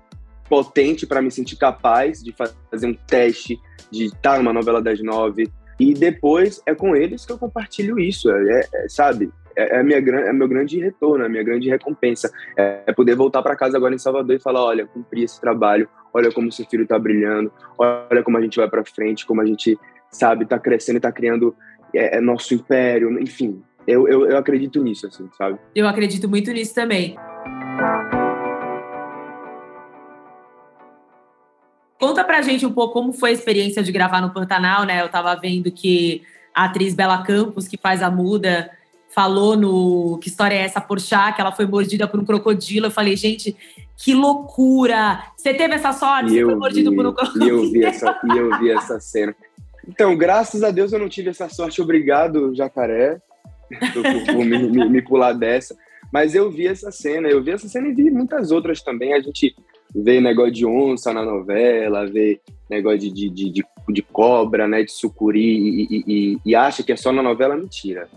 potente 0.49 1.05
para 1.05 1.21
me 1.21 1.31
sentir 1.31 1.55
capaz 1.55 2.23
de 2.23 2.33
fazer 2.69 2.87
um 2.87 2.93
teste, 2.93 3.59
de 3.91 4.05
estar 4.05 4.37
numa 4.37 4.53
novela 4.53 4.81
das 4.81 5.01
nove. 5.01 5.49
E 5.79 5.93
depois 5.93 6.61
é 6.65 6.75
com 6.75 6.95
eles 6.95 7.25
que 7.25 7.31
eu 7.31 7.37
compartilho 7.37 7.99
isso, 7.99 8.29
é, 8.31 8.61
é, 8.73 8.89
sabe? 8.89 9.31
É, 9.55 9.79
é, 9.79 9.83
minha, 9.83 9.97
é 9.97 10.33
meu 10.33 10.47
grande 10.47 10.79
retorno, 10.79 11.23
é 11.23 11.29
minha 11.29 11.43
grande 11.43 11.69
recompensa. 11.69 12.31
É, 12.57 12.83
é 12.87 12.93
poder 12.93 13.15
voltar 13.15 13.41
para 13.41 13.55
casa 13.55 13.77
agora 13.77 13.93
em 13.93 13.99
Salvador 13.99 14.35
e 14.35 14.39
falar: 14.39 14.63
olha, 14.63 14.87
cumpri 14.87 15.23
esse 15.23 15.39
trabalho, 15.39 15.87
olha 16.13 16.31
como 16.31 16.51
seu 16.51 16.65
filho 16.65 16.83
está 16.83 16.97
brilhando, 16.97 17.51
olha 17.77 18.23
como 18.23 18.37
a 18.37 18.41
gente 18.41 18.57
vai 18.57 18.69
para 18.69 18.83
frente, 18.83 19.25
como 19.25 19.41
a 19.41 19.45
gente, 19.45 19.77
sabe, 20.09 20.43
está 20.43 20.59
crescendo 20.59 20.95
e 20.95 20.97
está 20.97 21.11
criando 21.11 21.55
é, 21.93 22.17
é, 22.17 22.21
nosso 22.21 22.53
império, 22.53 23.19
enfim. 23.19 23.61
Eu, 23.85 24.07
eu, 24.07 24.25
eu 24.29 24.37
acredito 24.37 24.81
nisso, 24.81 25.07
assim, 25.07 25.29
sabe? 25.37 25.59
Eu 25.75 25.87
acredito 25.87 26.29
muito 26.29 26.51
nisso 26.51 26.73
também. 26.73 27.17
Conta 32.03 32.21
pra 32.21 32.41
gente 32.41 32.65
um 32.65 32.73
pouco 32.73 32.91
como 32.91 33.13
foi 33.13 33.29
a 33.29 33.33
experiência 33.33 33.81
de 33.81 33.89
gravar 33.89 34.19
no 34.19 34.33
Pantanal, 34.33 34.83
né? 34.83 35.01
Eu 35.01 35.07
tava 35.07 35.33
vendo 35.37 35.71
que 35.71 36.21
a 36.53 36.65
atriz 36.65 36.93
Bela 36.93 37.23
Campos, 37.23 37.65
que 37.65 37.77
faz 37.77 38.03
a 38.03 38.11
muda, 38.11 38.69
falou 39.15 39.55
no 39.55 40.17
Que 40.17 40.27
História 40.27 40.53
é 40.53 40.63
essa, 40.63 40.81
Porchat, 40.81 41.33
que 41.33 41.39
ela 41.39 41.53
foi 41.53 41.65
mordida 41.65 42.05
por 42.05 42.19
um 42.19 42.25
crocodilo. 42.25 42.87
Eu 42.87 42.91
falei, 42.91 43.15
gente, 43.15 43.55
que 43.95 44.13
loucura! 44.13 45.23
Você 45.37 45.53
teve 45.53 45.75
essa 45.75 45.93
sorte? 45.93 46.31
Você 46.31 46.43
foi 46.43 46.55
mordido 46.55 46.89
vi, 46.89 46.95
por 46.97 47.05
um 47.05 47.13
crocodilo? 47.13 47.45
E 47.45 47.67
eu, 47.67 47.71
vi 47.71 47.85
essa, 47.85 48.19
e 48.21 48.37
eu 48.37 48.59
vi 48.59 48.69
essa 48.69 48.99
cena. 48.99 49.33
Então, 49.87 50.17
graças 50.17 50.61
a 50.61 50.71
Deus 50.71 50.91
eu 50.91 50.99
não 50.99 51.07
tive 51.07 51.29
essa 51.29 51.47
sorte. 51.47 51.81
Obrigado, 51.81 52.53
jacaré, 52.53 53.21
por, 53.93 54.33
por 54.33 54.45
me, 54.45 54.57
me, 54.57 54.89
me 54.89 55.01
pular 55.01 55.31
dessa. 55.31 55.73
Mas 56.11 56.35
eu 56.35 56.51
vi 56.51 56.67
essa 56.67 56.91
cena, 56.91 57.29
eu 57.29 57.41
vi 57.41 57.51
essa 57.51 57.69
cena 57.69 57.87
e 57.87 57.93
vi 57.93 58.11
muitas 58.11 58.51
outras 58.51 58.81
também. 58.81 59.13
A 59.13 59.21
gente 59.21 59.55
vê 59.95 60.19
negócio 60.19 60.51
de 60.51 60.65
onça 60.65 61.13
na 61.13 61.23
novela, 61.23 62.05
vê 62.07 62.39
negócio 62.69 62.99
de, 62.99 63.11
de, 63.11 63.29
de, 63.29 63.49
de, 63.51 63.63
de 63.89 64.01
cobra, 64.01 64.67
né, 64.67 64.83
de 64.83 64.91
sucuri, 64.91 65.41
e, 65.41 66.03
e, 66.07 66.37
e, 66.45 66.55
acha 66.55 66.83
que 66.83 66.91
é 66.91 66.95
só 66.95 67.11
na 67.11 67.21
novela, 67.21 67.55
mentira. 67.55 68.07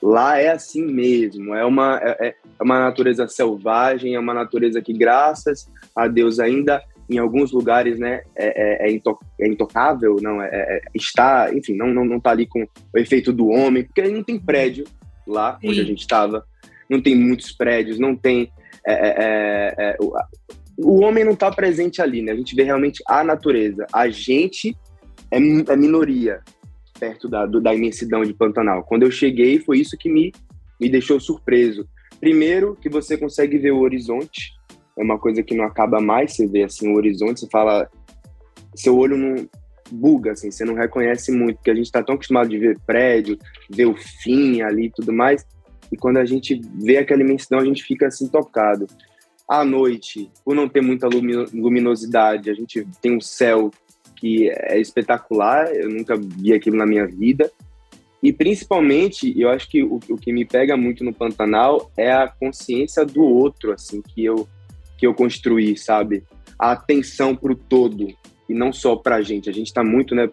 Lá 0.00 0.38
é 0.38 0.48
assim 0.48 0.84
mesmo, 0.84 1.54
é 1.54 1.64
uma, 1.64 1.98
é, 2.02 2.28
é 2.28 2.62
uma 2.62 2.78
natureza 2.78 3.26
selvagem, 3.26 4.14
é 4.14 4.20
uma 4.20 4.32
natureza 4.32 4.80
que, 4.80 4.92
graças 4.92 5.68
a 5.94 6.06
Deus, 6.06 6.38
ainda 6.38 6.82
em 7.10 7.18
alguns 7.18 7.50
lugares, 7.50 7.98
né, 7.98 8.22
é, 8.36 8.86
é, 8.86 8.92
é, 8.92 9.00
é 9.40 9.48
intocável, 9.48 10.16
não 10.20 10.42
é, 10.42 10.48
é, 10.52 10.80
está, 10.94 11.50
enfim, 11.52 11.74
não, 11.74 11.88
não, 11.88 12.04
não 12.04 12.20
tá 12.20 12.30
ali 12.30 12.46
com 12.46 12.62
o 12.62 12.98
efeito 12.98 13.32
do 13.32 13.48
homem, 13.48 13.82
porque 13.82 14.02
não 14.02 14.22
tem 14.22 14.38
prédio 14.38 14.84
lá 15.26 15.58
Sim. 15.60 15.68
onde 15.70 15.80
a 15.80 15.84
gente 15.84 16.00
estava, 16.00 16.44
não 16.88 17.00
tem 17.00 17.16
muitos 17.16 17.50
prédios, 17.50 17.98
não 17.98 18.14
tem 18.14 18.52
é, 18.86 18.92
é, 19.78 19.96
o, 20.78 21.02
homem 21.02 21.24
não 21.24 21.32
está 21.32 21.50
presente 21.50 22.00
ali, 22.00 22.22
né? 22.22 22.32
A 22.32 22.36
gente 22.36 22.54
vê 22.54 22.62
realmente 22.62 23.02
a 23.06 23.24
natureza. 23.24 23.86
A 23.92 24.08
gente 24.08 24.76
é, 25.30 25.36
é 25.36 25.76
minoria 25.76 26.40
perto 26.98 27.28
da, 27.28 27.46
do, 27.46 27.60
da 27.60 27.74
imensidão 27.74 28.22
de 28.22 28.32
Pantanal. 28.32 28.84
Quando 28.84 29.02
eu 29.02 29.10
cheguei, 29.10 29.58
foi 29.58 29.78
isso 29.78 29.96
que 29.96 30.08
me, 30.08 30.32
me 30.80 30.88
deixou 30.88 31.20
surpreso. 31.20 31.86
Primeiro, 32.20 32.76
que 32.80 32.88
você 32.88 33.16
consegue 33.16 33.58
ver 33.58 33.72
o 33.72 33.80
horizonte, 33.80 34.52
é 34.96 35.02
uma 35.02 35.18
coisa 35.18 35.42
que 35.42 35.54
não 35.54 35.64
acaba 35.64 36.00
mais, 36.00 36.34
você 36.34 36.46
vê 36.46 36.64
assim 36.64 36.88
o 36.88 36.96
horizonte, 36.96 37.40
você 37.40 37.48
fala, 37.48 37.88
seu 38.74 38.96
olho 38.96 39.16
não 39.16 39.48
buga, 39.90 40.32
assim, 40.32 40.50
você 40.50 40.64
não 40.64 40.74
reconhece 40.74 41.30
muito, 41.30 41.56
porque 41.56 41.70
a 41.70 41.74
gente 41.74 41.86
está 41.86 42.02
tão 42.02 42.16
acostumado 42.16 42.48
de 42.48 42.58
ver 42.58 42.78
prédio, 42.84 43.38
ver 43.70 43.86
o 43.86 43.94
fim 43.96 44.60
ali 44.60 44.86
e 44.86 44.90
tudo 44.90 45.12
mais, 45.12 45.46
e 45.90 45.96
quando 45.96 46.18
a 46.18 46.24
gente 46.24 46.60
vê 46.74 46.98
aquela 46.98 47.22
imensidão, 47.22 47.60
a 47.60 47.64
gente 47.64 47.82
fica 47.82 48.08
assim 48.08 48.28
tocado. 48.28 48.86
À 49.48 49.64
noite, 49.64 50.30
por 50.44 50.54
não 50.54 50.68
ter 50.68 50.82
muita 50.82 51.08
luminosidade, 51.08 52.50
a 52.50 52.54
gente 52.54 52.86
tem 53.00 53.16
um 53.16 53.20
céu 53.20 53.70
que 54.16 54.50
é 54.50 54.78
espetacular, 54.78 55.72
eu 55.74 55.88
nunca 55.88 56.16
vi 56.16 56.52
aquilo 56.52 56.76
na 56.76 56.86
minha 56.86 57.06
vida. 57.06 57.50
E 58.22 58.32
principalmente, 58.32 59.32
eu 59.40 59.48
acho 59.48 59.70
que 59.70 59.82
o, 59.82 60.00
o 60.08 60.16
que 60.16 60.32
me 60.32 60.44
pega 60.44 60.76
muito 60.76 61.04
no 61.04 61.14
Pantanal 61.14 61.90
é 61.96 62.12
a 62.12 62.28
consciência 62.28 63.06
do 63.06 63.22
outro, 63.22 63.72
assim, 63.72 64.02
que 64.02 64.24
eu 64.24 64.48
que 64.98 65.06
eu 65.06 65.14
construí, 65.14 65.78
sabe? 65.78 66.24
A 66.58 66.72
atenção 66.72 67.34
para 67.34 67.52
o 67.52 67.56
todo 67.56 68.08
e 68.48 68.52
não 68.52 68.72
só 68.72 68.96
para 68.96 69.16
a 69.16 69.22
gente. 69.22 69.48
A 69.48 69.52
gente 69.52 69.68
está 69.68 69.84
muito, 69.84 70.12
né, 70.12 70.28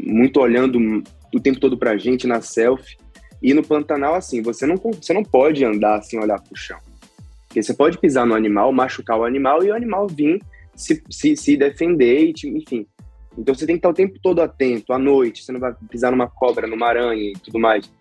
muito 0.00 0.40
olhando 0.40 0.78
o 1.32 1.38
tempo 1.38 1.60
todo 1.60 1.76
para 1.76 1.90
a 1.90 1.98
gente 1.98 2.26
na 2.26 2.40
selfie. 2.40 2.96
E 3.42 3.52
no 3.52 3.62
Pantanal, 3.62 4.14
assim, 4.14 4.40
você 4.40 4.64
não, 4.64 4.76
você 4.76 5.12
não 5.12 5.22
pode 5.22 5.62
andar 5.62 5.98
assim, 5.98 6.18
olhar 6.18 6.40
para 6.40 6.52
o 6.52 6.56
chão. 6.56 6.78
Porque 7.52 7.62
você 7.62 7.74
pode 7.74 7.98
pisar 7.98 8.24
no 8.24 8.34
animal, 8.34 8.72
machucar 8.72 9.18
o 9.18 9.24
animal 9.24 9.62
e 9.62 9.70
o 9.70 9.74
animal 9.74 10.08
vir 10.08 10.40
se, 10.74 11.02
se, 11.10 11.36
se 11.36 11.54
defender, 11.54 12.32
e, 12.32 12.48
enfim. 12.48 12.86
Então 13.36 13.54
você 13.54 13.66
tem 13.66 13.76
que 13.76 13.80
estar 13.80 13.90
o 13.90 13.94
tempo 13.94 14.18
todo 14.22 14.40
atento, 14.40 14.90
à 14.90 14.98
noite, 14.98 15.44
você 15.44 15.52
não 15.52 15.60
vai 15.60 15.74
pisar 15.90 16.10
numa 16.10 16.26
cobra, 16.26 16.66
numa 16.66 16.86
aranha 16.86 17.30
e 17.30 17.34
tudo 17.34 17.58
mais. 17.58 17.92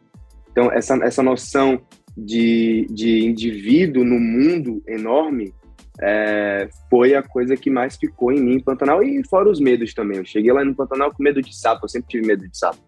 Então, 0.49 0.71
essa, 0.71 0.95
essa 1.03 1.21
noção 1.21 1.81
de, 2.15 2.87
de 2.89 3.25
indivíduo 3.25 4.05
no 4.05 4.17
mundo 4.17 4.81
enorme 4.87 5.53
é, 6.01 6.69
foi 6.89 7.13
a 7.13 7.21
coisa 7.21 7.57
que 7.57 7.69
mais 7.69 7.97
ficou 7.97 8.31
em 8.31 8.39
mim 8.39 8.53
em 8.55 8.63
Pantanal 8.63 9.03
e 9.03 9.21
fora 9.27 9.49
os 9.49 9.59
medos 9.59 9.93
também. 9.93 10.17
Eu 10.17 10.25
cheguei 10.25 10.53
lá 10.53 10.63
no 10.63 10.73
Pantanal 10.73 11.11
com 11.13 11.21
medo 11.21 11.41
de 11.41 11.53
sapo, 11.53 11.83
eu 11.83 11.89
sempre 11.89 12.07
tive 12.07 12.25
medo 12.25 12.47
de 12.47 12.57
sapo. 12.57 12.79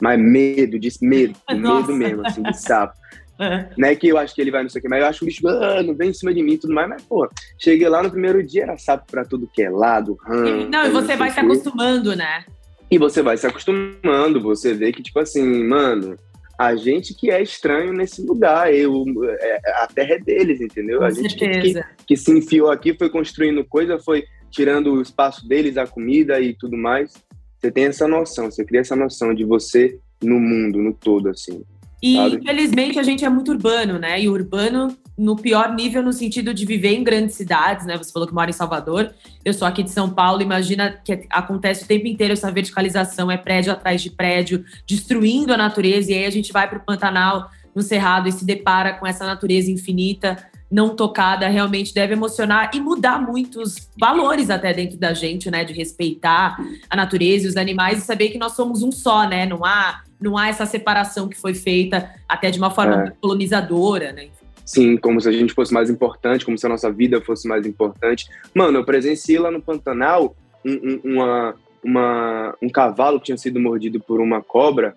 Mas 0.00 0.20
medo, 0.20 0.78
de 0.78 0.90
medo, 1.02 1.34
medo 1.50 1.92
mesmo, 1.92 2.24
assim, 2.24 2.42
de 2.42 2.56
sapo. 2.56 2.94
É. 3.38 3.68
Não 3.76 3.88
é 3.88 3.96
que 3.96 4.08
eu 4.08 4.18
acho 4.18 4.34
que 4.34 4.40
ele 4.40 4.50
vai 4.50 4.62
não 4.62 4.68
sei 4.68 4.78
o 4.78 4.82
que, 4.82 4.88
mas 4.88 5.00
eu 5.00 5.06
acho 5.06 5.18
que 5.20 5.24
o 5.24 5.26
bicho 5.26 5.48
ah, 5.48 5.82
não 5.82 5.94
vem 5.94 6.10
em 6.10 6.14
cima 6.14 6.32
de 6.32 6.42
mim 6.42 6.52
e 6.52 6.58
tudo 6.58 6.74
mais, 6.74 6.88
mas, 6.88 7.02
pô, 7.02 7.28
cheguei 7.58 7.88
lá 7.88 8.02
no 8.02 8.10
primeiro 8.10 8.42
dia, 8.42 8.64
era 8.64 8.78
sapo 8.78 9.10
pra 9.10 9.24
tudo 9.24 9.50
que 9.52 9.62
é 9.62 9.70
lado, 9.70 10.16
rã, 10.22 10.66
Não, 10.68 10.86
e 10.86 10.90
você 10.90 11.16
vai 11.16 11.30
se 11.30 11.40
acostumando, 11.40 12.14
né? 12.14 12.44
E 12.90 12.98
você 12.98 13.22
vai 13.22 13.36
se 13.36 13.46
acostumando, 13.46 14.40
você 14.40 14.74
vê 14.74 14.92
que, 14.92 15.02
tipo 15.02 15.18
assim, 15.18 15.64
mano, 15.64 16.14
a 16.58 16.76
gente 16.76 17.14
que 17.14 17.30
é 17.30 17.42
estranho 17.42 17.92
nesse 17.92 18.22
lugar. 18.22 18.72
Eu, 18.72 19.04
é, 19.26 19.60
a 19.82 19.86
terra 19.86 20.14
é 20.14 20.18
deles, 20.18 20.60
entendeu? 20.60 20.98
Com 20.98 21.04
a 21.04 21.10
gente 21.10 21.34
que, 21.34 21.82
que, 22.06 22.16
se 22.16 22.30
enfiou 22.30 22.70
aqui, 22.70 22.94
foi 22.94 23.10
construindo 23.10 23.64
coisa, 23.64 23.98
foi 23.98 24.24
tirando 24.50 24.92
o 24.92 25.02
espaço 25.02 25.48
deles, 25.48 25.76
a 25.76 25.86
comida 25.86 26.40
e 26.40 26.54
tudo 26.54 26.76
mais. 26.76 27.12
Você 27.58 27.70
tem 27.70 27.84
essa 27.84 28.06
noção, 28.06 28.50
você 28.50 28.64
cria 28.64 28.80
essa 28.80 28.94
noção 28.94 29.34
de 29.34 29.44
você 29.44 29.98
no 30.22 30.38
mundo, 30.38 30.78
no 30.78 30.92
todo, 30.92 31.28
assim. 31.30 31.64
E 32.02 32.16
sabe? 32.16 32.36
infelizmente 32.36 32.98
a 32.98 33.02
gente 33.04 33.24
é 33.24 33.28
muito 33.28 33.52
urbano, 33.52 33.96
né? 33.96 34.20
E 34.20 34.28
urbano 34.28 34.96
no 35.16 35.36
pior 35.36 35.72
nível 35.72 36.02
no 36.02 36.12
sentido 36.12 36.52
de 36.52 36.66
viver 36.66 36.94
em 36.94 37.04
grandes 37.04 37.36
cidades, 37.36 37.86
né? 37.86 37.96
Você 37.96 38.10
falou 38.10 38.26
que 38.26 38.34
mora 38.34 38.50
em 38.50 38.52
Salvador, 38.52 39.14
eu 39.44 39.54
sou 39.54 39.68
aqui 39.68 39.84
de 39.84 39.90
São 39.90 40.10
Paulo, 40.10 40.42
imagina 40.42 40.90
que 41.04 41.26
acontece 41.30 41.84
o 41.84 41.86
tempo 41.86 42.08
inteiro 42.08 42.32
essa 42.32 42.50
verticalização, 42.50 43.30
é 43.30 43.36
prédio 43.36 43.72
atrás 43.72 44.02
de 44.02 44.10
prédio, 44.10 44.64
destruindo 44.84 45.54
a 45.54 45.56
natureza, 45.56 46.10
e 46.10 46.14
aí 46.14 46.26
a 46.26 46.30
gente 46.30 46.52
vai 46.52 46.68
para 46.68 46.78
o 46.78 46.84
Pantanal, 46.84 47.48
no 47.74 47.82
Cerrado, 47.82 48.28
e 48.28 48.32
se 48.32 48.44
depara 48.44 48.94
com 48.94 49.06
essa 49.06 49.24
natureza 49.24 49.70
infinita, 49.70 50.36
não 50.70 50.96
tocada, 50.96 51.46
realmente 51.48 51.92
deve 51.92 52.14
emocionar 52.14 52.70
e 52.74 52.80
mudar 52.80 53.20
muitos 53.20 53.88
valores 53.98 54.48
até 54.48 54.72
dentro 54.72 54.98
da 54.98 55.12
gente, 55.12 55.50
né? 55.50 55.64
De 55.64 55.72
respeitar 55.74 56.56
a 56.88 56.96
natureza 56.96 57.46
e 57.46 57.48
os 57.48 57.56
animais 57.56 57.98
e 57.98 58.00
saber 58.00 58.30
que 58.30 58.38
nós 58.38 58.52
somos 58.52 58.82
um 58.82 58.90
só, 58.90 59.28
né? 59.28 59.44
Não 59.44 59.64
há 59.64 60.00
não 60.22 60.38
há 60.38 60.48
essa 60.48 60.64
separação 60.64 61.28
que 61.28 61.36
foi 61.36 61.54
feita 61.54 62.14
até 62.28 62.50
de 62.50 62.58
uma 62.58 62.70
forma 62.70 63.08
é. 63.08 63.12
colonizadora, 63.20 64.12
né? 64.12 64.28
Sim, 64.64 64.96
como 64.96 65.20
se 65.20 65.28
a 65.28 65.32
gente 65.32 65.52
fosse 65.52 65.74
mais 65.74 65.90
importante, 65.90 66.44
como 66.44 66.56
se 66.56 66.64
a 66.64 66.68
nossa 66.68 66.90
vida 66.90 67.20
fosse 67.20 67.48
mais 67.48 67.66
importante. 67.66 68.26
Mano, 68.54 68.78
eu 68.78 68.84
presenciei 68.84 69.38
lá 69.38 69.50
no 69.50 69.60
Pantanal 69.60 70.36
um, 70.64 70.72
um, 70.72 71.00
uma, 71.12 71.54
uma, 71.82 72.54
um 72.62 72.68
cavalo 72.68 73.18
que 73.18 73.26
tinha 73.26 73.38
sido 73.38 73.58
mordido 73.58 74.00
por 74.00 74.20
uma 74.20 74.40
cobra, 74.40 74.96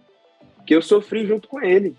que 0.66 0.76
eu 0.76 0.82
sofri 0.82 1.26
junto 1.26 1.48
com 1.48 1.62
ele. 1.62 1.96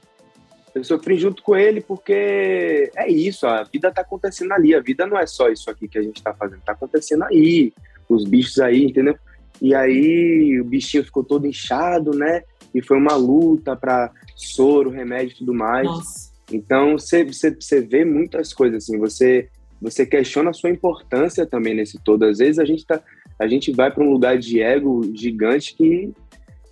Eu 0.75 0.85
sofri 0.85 1.19
junto 1.19 1.43
com 1.43 1.57
ele 1.57 1.81
porque 1.81 2.91
é 2.95 3.11
isso, 3.11 3.47
a 3.47 3.63
vida 3.65 3.91
tá 3.91 4.03
acontecendo 4.03 4.53
ali. 4.53 4.75
A 4.75 4.81
vida 4.81 5.07
não 5.07 5.19
é 5.19 5.27
só 5.27 5.49
isso 5.49 5.71
aqui 5.71 5.89
que 5.89 5.99
a 5.99 6.03
gente 6.03 6.23
tá 6.23 6.35
fazendo, 6.35 6.61
tá 6.61 6.73
acontecendo 6.73 7.25
aí. 7.25 7.73
Os 8.09 8.25
bichos 8.25 8.61
aí, 8.61 8.85
entendeu? 8.85 9.17
E 9.61 9.75
aí 9.75 10.61
o 10.61 10.65
bichinho 10.65 11.03
ficou 11.03 11.25
todo 11.25 11.47
inchado, 11.47 12.13
né? 12.13 12.43
E 12.75 12.83
foi 12.83 12.97
uma 12.97 13.15
luta 13.15 13.77
para 13.77 14.11
soro, 14.35 14.91
remédio 14.91 15.35
e 15.35 15.39
tudo 15.39 15.55
mais. 15.55 15.87
Nossa. 15.87 16.33
Então 16.53 16.99
você, 16.99 17.25
você, 17.25 17.51
você 17.51 17.81
vê 17.81 18.05
muitas 18.05 18.53
coisas 18.53 18.85
assim, 18.85 18.99
você 18.99 19.49
você 19.81 20.07
questiona 20.07 20.51
a 20.51 20.55
sua 20.55 20.71
importância 20.71 21.47
também 21.47 21.75
nesse 21.75 21.99
todo. 22.03 22.25
Às 22.25 22.39
vezes 22.39 22.59
a 22.59 22.65
gente 22.65 22.85
tá, 22.87 23.01
a 23.39 23.47
gente 23.47 23.71
vai 23.73 23.91
para 23.91 24.03
um 24.03 24.11
lugar 24.11 24.39
de 24.39 24.61
ego 24.61 25.03
gigante 25.15 25.75
que 25.75 26.13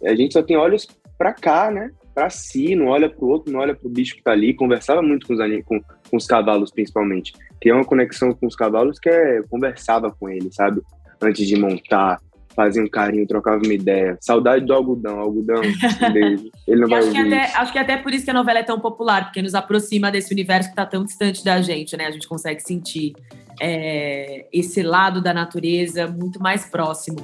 a 0.04 0.14
gente 0.14 0.32
só 0.32 0.42
tem 0.42 0.56
olhos 0.56 0.88
para 1.16 1.32
cá, 1.32 1.70
né? 1.70 1.90
Para 2.14 2.30
si, 2.30 2.74
não 2.74 2.86
olha 2.86 3.10
para 3.10 3.24
o 3.24 3.28
outro, 3.28 3.52
não 3.52 3.60
olha 3.60 3.74
para 3.74 3.86
o 3.86 3.90
bicho 3.90 4.14
que 4.14 4.20
está 4.20 4.32
ali. 4.32 4.54
Conversava 4.54 5.02
muito 5.02 5.26
com 5.26 5.34
os, 5.34 5.64
com, 5.64 5.80
com 5.80 6.16
os 6.16 6.26
cavalos, 6.26 6.70
principalmente. 6.70 7.32
Tem 7.60 7.72
uma 7.72 7.84
conexão 7.84 8.32
com 8.32 8.46
os 8.46 8.54
cavalos 8.54 8.98
que 8.98 9.08
é 9.08 9.42
conversava 9.50 10.10
com 10.10 10.28
eles, 10.28 10.54
sabe? 10.54 10.80
Antes 11.20 11.46
de 11.46 11.56
montar, 11.56 12.20
fazia 12.54 12.82
um 12.82 12.88
carinho, 12.88 13.26
trocava 13.26 13.62
uma 13.62 13.74
ideia. 13.74 14.16
Saudade 14.20 14.64
do 14.64 14.72
algodão, 14.72 15.18
algodão. 15.18 15.62
Ele 16.66 16.80
não 16.80 16.88
vai 16.88 17.00
acho, 17.00 17.10
que 17.10 17.18
até, 17.18 17.42
acho 17.56 17.72
que 17.72 17.78
até 17.78 17.96
por 17.96 18.12
isso 18.12 18.24
que 18.24 18.30
a 18.30 18.34
novela 18.34 18.60
é 18.60 18.62
tão 18.62 18.80
popular, 18.80 19.24
porque 19.24 19.42
nos 19.42 19.54
aproxima 19.54 20.10
desse 20.10 20.32
universo 20.32 20.68
que 20.68 20.72
está 20.72 20.86
tão 20.86 21.04
distante 21.04 21.44
da 21.44 21.60
gente, 21.60 21.96
né? 21.96 22.06
A 22.06 22.10
gente 22.10 22.28
consegue 22.28 22.60
sentir 22.60 23.12
é, 23.60 24.46
esse 24.52 24.82
lado 24.82 25.20
da 25.20 25.34
natureza 25.34 26.06
muito 26.06 26.40
mais 26.40 26.66
próximo. 26.66 27.18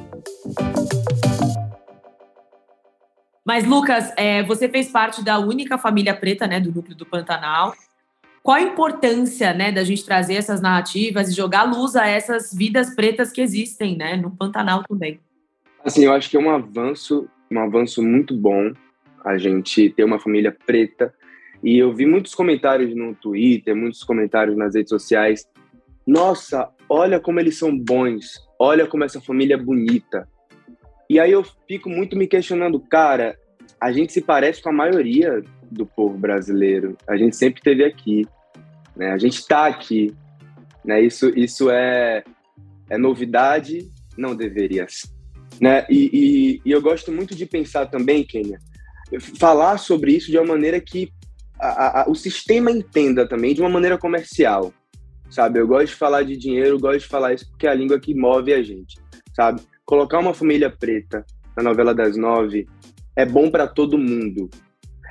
Mas, 3.44 3.64
Lucas, 3.64 4.12
é, 4.16 4.42
você 4.42 4.68
fez 4.68 4.90
parte 4.90 5.24
da 5.24 5.38
única 5.38 5.78
família 5.78 6.14
preta, 6.14 6.46
né, 6.46 6.60
do 6.60 6.72
núcleo 6.72 6.96
do 6.96 7.06
Pantanal. 7.06 7.74
Qual 8.42 8.56
a 8.56 8.62
importância, 8.62 9.52
né, 9.52 9.70
da 9.70 9.84
gente 9.84 10.04
trazer 10.04 10.34
essas 10.34 10.60
narrativas 10.60 11.28
e 11.28 11.34
jogar 11.34 11.64
luz 11.64 11.94
a 11.94 12.06
essas 12.06 12.52
vidas 12.54 12.94
pretas 12.94 13.30
que 13.30 13.40
existem, 13.40 13.96
né, 13.96 14.16
no 14.16 14.30
Pantanal 14.30 14.82
também? 14.84 15.20
Assim, 15.84 16.04
eu 16.04 16.12
acho 16.12 16.30
que 16.30 16.36
é 16.36 16.40
um 16.40 16.50
avanço, 16.50 17.28
um 17.50 17.58
avanço 17.58 18.02
muito 18.02 18.34
bom 18.36 18.72
a 19.24 19.36
gente 19.36 19.90
ter 19.90 20.04
uma 20.04 20.18
família 20.18 20.56
preta. 20.66 21.12
E 21.62 21.78
eu 21.78 21.94
vi 21.94 22.06
muitos 22.06 22.34
comentários 22.34 22.94
no 22.94 23.14
Twitter, 23.14 23.76
muitos 23.76 24.02
comentários 24.02 24.56
nas 24.56 24.74
redes 24.74 24.88
sociais. 24.88 25.46
Nossa, 26.06 26.70
olha 26.88 27.20
como 27.20 27.38
eles 27.40 27.58
são 27.58 27.76
bons. 27.76 28.40
Olha 28.58 28.86
como 28.86 29.04
essa 29.04 29.20
família 29.20 29.54
é 29.54 29.58
bonita. 29.58 30.26
E 31.08 31.18
aí 31.18 31.32
eu 31.32 31.44
fico 31.68 31.90
muito 31.90 32.16
me 32.16 32.26
questionando, 32.26 32.80
cara, 32.80 33.36
a 33.80 33.90
gente 33.92 34.12
se 34.12 34.20
parece 34.20 34.62
com 34.62 34.68
a 34.68 34.72
maioria 34.72 35.42
do 35.70 35.86
povo 35.86 36.18
brasileiro. 36.18 36.96
A 37.08 37.16
gente 37.16 37.34
sempre 37.34 37.60
esteve 37.60 37.84
aqui, 37.84 38.26
né? 38.94 39.12
A 39.12 39.18
gente 39.18 39.38
está 39.38 39.66
aqui, 39.66 40.14
né? 40.84 41.00
Isso, 41.00 41.30
isso 41.30 41.70
é, 41.70 42.22
é 42.90 42.98
novidade, 42.98 43.88
não 44.16 44.36
deveria 44.36 44.86
ser, 44.88 45.08
né? 45.60 45.86
E, 45.88 46.10
e, 46.12 46.68
e 46.68 46.70
eu 46.70 46.82
gosto 46.82 47.10
muito 47.10 47.34
de 47.34 47.46
pensar 47.46 47.86
também, 47.86 48.24
Kênia, 48.24 48.58
falar 49.38 49.78
sobre 49.78 50.12
isso 50.12 50.30
de 50.30 50.36
uma 50.36 50.46
maneira 50.46 50.78
que 50.80 51.10
a, 51.58 52.02
a, 52.02 52.10
o 52.10 52.14
sistema 52.14 52.70
entenda 52.70 53.26
também 53.26 53.54
de 53.54 53.60
uma 53.60 53.70
maneira 53.70 53.96
comercial. 53.96 54.72
sabe? 55.30 55.58
Eu 55.58 55.66
gosto 55.66 55.88
de 55.88 55.94
falar 55.94 56.22
de 56.22 56.36
dinheiro, 56.36 56.78
gosto 56.78 57.00
de 57.00 57.06
falar 57.06 57.34
isso 57.34 57.48
porque 57.48 57.66
é 57.66 57.70
a 57.70 57.74
língua 57.74 57.98
que 57.98 58.14
move 58.14 58.52
a 58.52 58.62
gente, 58.62 58.98
sabe? 59.34 59.62
Colocar 59.84 60.18
uma 60.18 60.34
família 60.34 60.70
preta 60.70 61.24
na 61.56 61.62
novela 61.62 61.94
das 61.94 62.16
nove 62.16 62.68
é 63.20 63.26
bom 63.26 63.50
para 63.50 63.66
todo 63.66 63.98
mundo. 63.98 64.48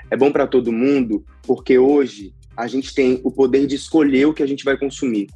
É 0.10 0.18
bom 0.18 0.32
para 0.32 0.48
todo 0.48 0.72
mundo 0.72 1.24
porque 1.44 1.78
hoje 1.78 2.34
a 2.58 2.66
gente 2.66 2.94
tem 2.94 3.22
o 3.24 3.32
poder 3.32 3.68
de 3.68 3.76
escolher 3.76 4.26
o 4.26 4.34
que 4.34 4.42
a 4.42 4.48
gente 4.48 4.66
vai 4.66 4.76
consumir, 4.78 5.28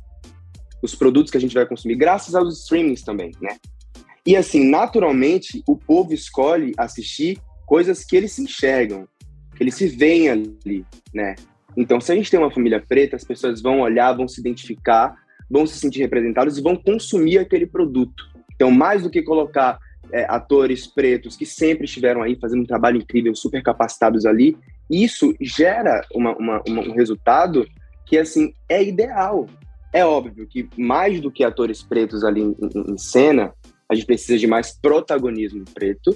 os 0.82 0.96
produtos 0.96 1.32
que 1.32 1.38
a 1.38 1.40
gente 1.40 1.54
vai 1.54 1.68
consumir, 1.68 1.96
graças 1.96 2.34
aos 2.34 2.62
streamings 2.62 3.04
também, 3.04 3.32
né? 3.40 3.58
E 4.26 4.36
assim, 4.36 4.68
naturalmente, 4.68 5.62
o 5.68 5.78
povo 5.78 6.14
escolhe 6.14 6.74
assistir 6.78 7.38
coisas 7.66 8.04
que 8.04 8.16
eles 8.16 8.32
se 8.32 8.42
enxergam, 8.42 9.08
que 9.56 9.62
eles 9.62 9.76
se 9.76 9.88
veem 9.88 10.30
ali, 10.30 10.86
né? 11.14 11.36
Então, 11.78 12.02
se 12.02 12.12
a 12.12 12.16
gente 12.16 12.32
tem 12.32 12.40
uma 12.40 12.52
família 12.52 12.84
preta, 12.86 13.16
as 13.16 13.24
pessoas 13.24 13.62
vão 13.62 13.82
olhar, 13.82 14.14
vão 14.14 14.28
se 14.28 14.40
identificar, 14.40 15.16
vão 15.50 15.68
se 15.68 15.78
sentir 15.78 16.00
representados 16.00 16.58
e 16.58 16.62
vão 16.62 16.76
consumir 16.76 17.38
aquele 17.38 17.68
produto. 17.68 18.24
Então, 18.56 18.72
mais 18.72 19.04
do 19.04 19.10
que 19.10 19.22
colocar 19.22 19.78
é, 20.14 20.26
atores 20.30 20.86
pretos 20.86 21.36
que 21.36 21.46
sempre 21.46 21.86
estiveram 21.86 22.22
aí 22.22 22.38
fazendo 22.40 22.62
um 22.62 22.68
trabalho 22.68 22.98
incrível, 22.98 23.36
super 23.36 23.64
capacitados 23.64 24.28
ali, 24.28 24.56
isso 24.90 25.34
gera 25.42 26.06
uma, 26.14 26.38
uma, 26.38 26.62
uma, 26.68 26.82
um 26.84 26.94
resultado 26.94 27.68
que, 28.06 28.18
assim, 28.18 28.54
é 28.70 28.84
ideal. 28.84 29.48
É 29.92 30.06
óbvio 30.06 30.48
que 30.48 30.70
mais 30.78 31.20
do 31.20 31.32
que 31.32 31.44
atores 31.44 31.82
pretos 31.82 32.24
ali 32.24 32.42
em, 32.42 32.56
em, 32.92 32.98
cena, 32.98 33.54
a 33.90 33.96
gente 33.96 34.06
precisa 34.06 34.38
de 34.38 34.46
mais 34.46 34.72
protagonismo 34.80 35.66
preto, 35.74 36.16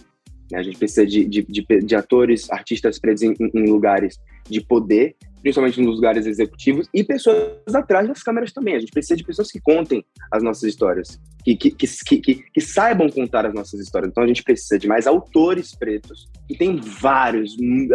né? 0.52 0.60
a 0.60 0.64
gente 0.64 0.78
precisa 0.78 1.06
de, 1.06 1.26
de, 1.26 1.42
de, 1.42 1.66
de 1.82 1.96
atores, 1.96 2.52
artistas 2.52 3.00
pretos 3.00 3.24
em, 3.24 3.36
em 3.40 3.66
lugares 3.68 4.20
de 4.48 4.62
poder, 4.62 5.16
principalmente 5.48 5.82
nos 5.82 5.96
lugares 5.96 6.26
executivos, 6.26 6.90
e 6.94 7.06
pessoas 7.06 7.74
atrás 7.74 8.06
das 8.06 8.22
câmeras 8.22 8.52
também. 8.52 8.76
A 8.76 8.80
gente 8.80 8.92
precisa 8.92 9.16
de 9.16 9.24
pessoas 9.24 9.50
que 9.50 9.62
contem 9.62 10.04
as 10.30 10.44
nossas 10.44 10.64
histórias, 10.64 11.18
que, 11.46 11.56
que, 11.56 11.72
que, 11.72 12.44
que, 12.54 12.62
saibam 12.62 13.08
contar 13.08 13.46
as 13.46 13.54
nossas 13.54 13.80
histórias. 13.80 14.12
Então 14.12 14.26
a 14.26 14.28
gente 14.28 14.44
precisa 14.44 14.78
de 14.78 14.90
mais 14.90 15.08
autores 15.08 15.74
pretos, 15.74 16.28
que 16.50 16.58
tem 16.58 16.82
vários, 16.82 17.56
um 17.58 17.88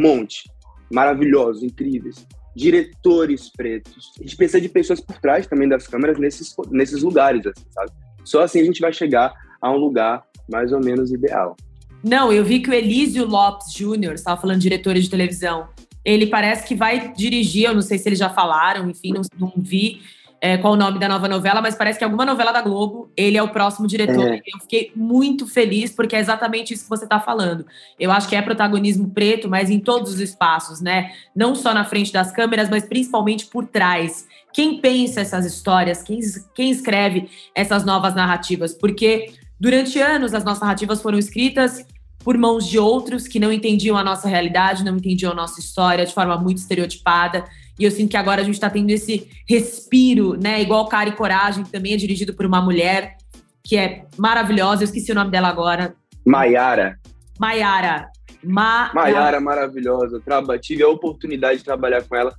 monte, 0.00 0.48
maravilhosos, 0.92 1.64
incríveis. 1.64 2.24
Diretores 2.54 3.50
pretos. 3.50 4.12
A 4.20 4.22
gente 4.22 4.36
precisa 4.36 4.60
de 4.60 4.68
pessoas 4.68 5.00
por 5.00 5.18
trás 5.18 5.48
também 5.48 5.68
das 5.68 5.88
câmeras 5.88 6.16
nesses, 6.16 6.54
nesses 6.70 7.02
lugares, 7.02 7.44
assim, 7.44 7.64
sabe? 7.70 7.90
Só 8.24 8.42
assim 8.42 8.60
a 8.60 8.64
gente 8.64 8.80
vai 8.80 8.92
chegar 8.92 9.32
a 9.60 9.72
um 9.72 9.76
lugar 9.76 10.22
mais 10.48 10.72
ou 10.72 10.78
menos 10.78 11.10
ideal. 11.10 11.56
Não, 12.04 12.32
eu 12.32 12.44
vi 12.44 12.60
que 12.60 12.70
o 12.70 12.72
Elísio 12.72 13.26
Lopes 13.26 13.72
Júnior, 13.74 14.14
estava 14.14 14.40
falando 14.40 14.58
de 14.58 14.62
diretores 14.62 15.04
de 15.04 15.10
televisão, 15.10 15.68
ele 16.10 16.26
parece 16.26 16.66
que 16.66 16.74
vai 16.74 17.12
dirigir, 17.12 17.64
eu 17.66 17.74
não 17.74 17.82
sei 17.82 17.98
se 17.98 18.08
eles 18.08 18.18
já 18.18 18.28
falaram, 18.28 18.88
enfim, 18.90 19.12
não, 19.12 19.22
não 19.38 19.52
vi 19.56 20.00
é, 20.40 20.56
qual 20.56 20.72
o 20.72 20.76
nome 20.76 20.98
da 20.98 21.08
nova 21.08 21.28
novela, 21.28 21.60
mas 21.60 21.74
parece 21.74 21.98
que 21.98 22.04
alguma 22.04 22.24
novela 22.24 22.50
da 22.50 22.62
Globo, 22.62 23.10
ele 23.16 23.36
é 23.36 23.42
o 23.42 23.48
próximo 23.48 23.86
diretor. 23.86 24.26
É. 24.26 24.36
Eu 24.36 24.60
fiquei 24.60 24.90
muito 24.96 25.46
feliz, 25.46 25.92
porque 25.92 26.16
é 26.16 26.18
exatamente 26.18 26.72
isso 26.72 26.84
que 26.84 26.88
você 26.88 27.04
está 27.04 27.20
falando. 27.20 27.66
Eu 27.98 28.10
acho 28.10 28.28
que 28.28 28.34
é 28.34 28.40
protagonismo 28.40 29.10
preto, 29.10 29.48
mas 29.48 29.68
em 29.68 29.78
todos 29.78 30.14
os 30.14 30.20
espaços, 30.20 30.80
né? 30.80 31.12
Não 31.36 31.54
só 31.54 31.74
na 31.74 31.84
frente 31.84 32.12
das 32.12 32.32
câmeras, 32.32 32.70
mas 32.70 32.86
principalmente 32.86 33.46
por 33.46 33.66
trás. 33.66 34.26
Quem 34.52 34.80
pensa 34.80 35.20
essas 35.20 35.44
histórias, 35.44 36.02
quem, 36.02 36.18
quem 36.54 36.70
escreve 36.70 37.28
essas 37.54 37.84
novas 37.84 38.14
narrativas? 38.14 38.72
Porque 38.72 39.32
durante 39.60 40.00
anos 40.00 40.32
as 40.32 40.42
nossas 40.42 40.62
narrativas 40.62 41.02
foram 41.02 41.18
escritas 41.18 41.84
por 42.22 42.36
mãos 42.36 42.68
de 42.68 42.78
outros 42.78 43.26
que 43.26 43.40
não 43.40 43.52
entendiam 43.52 43.96
a 43.96 44.04
nossa 44.04 44.28
realidade, 44.28 44.84
não 44.84 44.96
entendiam 44.96 45.32
a 45.32 45.34
nossa 45.34 45.58
história 45.58 46.04
de 46.04 46.14
forma 46.14 46.36
muito 46.36 46.58
estereotipada. 46.58 47.44
E 47.78 47.84
eu 47.84 47.90
sinto 47.90 48.10
que 48.10 48.16
agora 48.16 48.42
a 48.42 48.44
gente 48.44 48.54
está 48.54 48.68
tendo 48.68 48.90
esse 48.90 49.28
respiro, 49.48 50.36
né? 50.36 50.60
Igual 50.60 50.86
Cara 50.88 51.08
e 51.08 51.12
Coragem, 51.12 51.64
que 51.64 51.70
também 51.70 51.94
é 51.94 51.96
dirigido 51.96 52.34
por 52.34 52.44
uma 52.44 52.60
mulher 52.60 53.16
que 53.64 53.76
é 53.76 54.04
maravilhosa. 54.18 54.82
Eu 54.82 54.84
esqueci 54.84 55.12
o 55.12 55.14
nome 55.14 55.30
dela 55.30 55.48
agora. 55.48 55.94
Maiara. 56.26 56.98
Maiara. 57.38 58.10
Ma 58.44 58.90
Maiara, 58.94 59.40
maravilhosa. 59.40 60.20
Traba 60.20 60.58
tive 60.58 60.82
a 60.82 60.88
oportunidade 60.88 61.58
de 61.58 61.64
trabalhar 61.64 62.02
com 62.02 62.16
ela 62.16 62.34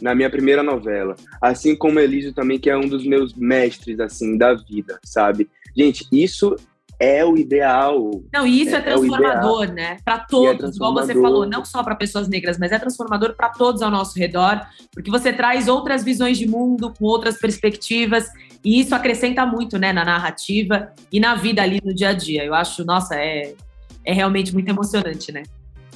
na 0.00 0.14
minha 0.14 0.30
primeira 0.30 0.62
novela. 0.62 1.14
Assim 1.40 1.74
como 1.76 2.00
Elísio 2.00 2.32
também, 2.32 2.58
que 2.58 2.70
é 2.70 2.76
um 2.76 2.88
dos 2.88 3.06
meus 3.06 3.34
mestres, 3.34 4.00
assim, 4.00 4.36
da 4.36 4.54
vida, 4.54 4.98
sabe? 5.04 5.48
Gente, 5.76 6.06
isso 6.10 6.56
é 6.98 7.24
o 7.24 7.36
ideal. 7.36 8.22
Não, 8.32 8.46
e 8.46 8.62
isso 8.62 8.74
é, 8.74 8.78
é 8.78 8.82
transformador, 8.82 9.64
é 9.64 9.72
né? 9.72 9.96
Para 10.04 10.14
é 10.14 10.26
todos, 10.28 10.72
é 10.72 10.76
igual 10.76 10.94
você 10.94 11.12
falou, 11.14 11.46
não 11.46 11.64
só 11.64 11.82
para 11.82 11.94
pessoas 11.94 12.28
negras, 12.28 12.58
mas 12.58 12.72
é 12.72 12.78
transformador 12.78 13.34
para 13.34 13.50
todos 13.50 13.82
ao 13.82 13.90
nosso 13.90 14.18
redor, 14.18 14.60
porque 14.92 15.10
você 15.10 15.32
traz 15.32 15.68
outras 15.68 16.02
visões 16.02 16.38
de 16.38 16.48
mundo, 16.48 16.92
com 16.98 17.04
outras 17.04 17.38
perspectivas, 17.38 18.26
e 18.64 18.80
isso 18.80 18.94
acrescenta 18.94 19.44
muito, 19.44 19.78
né, 19.78 19.92
na 19.92 20.04
narrativa 20.04 20.92
e 21.12 21.20
na 21.20 21.34
vida 21.34 21.62
ali 21.62 21.80
no 21.84 21.94
dia 21.94 22.08
a 22.08 22.12
dia. 22.12 22.44
Eu 22.44 22.54
acho, 22.54 22.84
nossa, 22.84 23.14
é, 23.14 23.54
é 24.04 24.12
realmente 24.12 24.52
muito 24.54 24.68
emocionante, 24.68 25.30
né? 25.30 25.42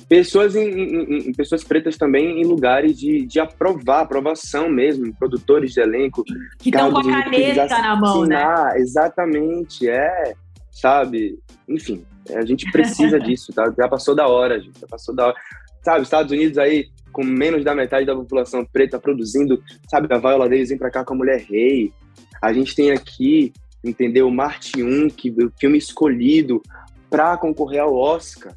Pessoas 0.09 0.57
em, 0.57 0.69
em, 0.69 1.29
em, 1.29 1.33
pessoas 1.33 1.63
pretas 1.63 1.97
também 1.97 2.41
em 2.41 2.45
lugares 2.45 2.99
de, 2.99 3.25
de 3.25 3.39
aprovar, 3.39 4.01
aprovação 4.01 4.69
mesmo, 4.69 5.15
produtores 5.15 5.73
de 5.73 5.81
elenco. 5.81 6.25
Que 6.59 6.69
estão 6.69 6.91
com 6.91 6.99
a 6.99 7.23
caneta 7.23 7.69
na 7.69 7.95
mão, 7.95 8.25
né? 8.25 8.45
Exatamente, 8.75 9.89
é 9.89 10.35
sabe? 10.81 11.39
Enfim, 11.69 12.05
a 12.35 12.45
gente 12.45 12.71
precisa 12.71 13.19
disso, 13.21 13.53
tá? 13.53 13.73
Já 13.77 13.89
passou 13.89 14.15
da 14.15 14.27
hora, 14.27 14.61
gente, 14.61 14.81
já 14.81 14.87
passou 14.87 15.15
da 15.15 15.27
hora. 15.27 15.37
Sabe, 15.83 16.03
Estados 16.03 16.33
Unidos 16.33 16.59
aí, 16.59 16.89
com 17.13 17.25
menos 17.25 17.65
da 17.65 17.75
metade 17.75 18.07
da 18.07 18.15
população 18.15 18.65
preta 18.65 18.99
produzindo, 18.99 19.63
sabe, 19.89 20.13
a 20.13 20.19
Viola 20.19 20.49
Davis 20.49 20.69
vem 20.69 20.79
pra 20.79 20.91
cá 20.91 21.05
com 21.05 21.15
a 21.15 21.17
Mulher 21.17 21.41
Rei. 21.41 21.93
A 22.41 22.53
gente 22.53 22.75
tem 22.75 22.91
aqui, 22.91 23.53
entendeu, 23.85 24.29
o 24.29 24.31
Marte 24.31 24.83
1, 24.83 25.09
que 25.09 25.31
o 25.31 25.53
filme 25.59 25.79
escolhido 25.79 26.63
para 27.09 27.37
concorrer 27.37 27.81
ao 27.81 27.95
Oscar. 27.95 28.55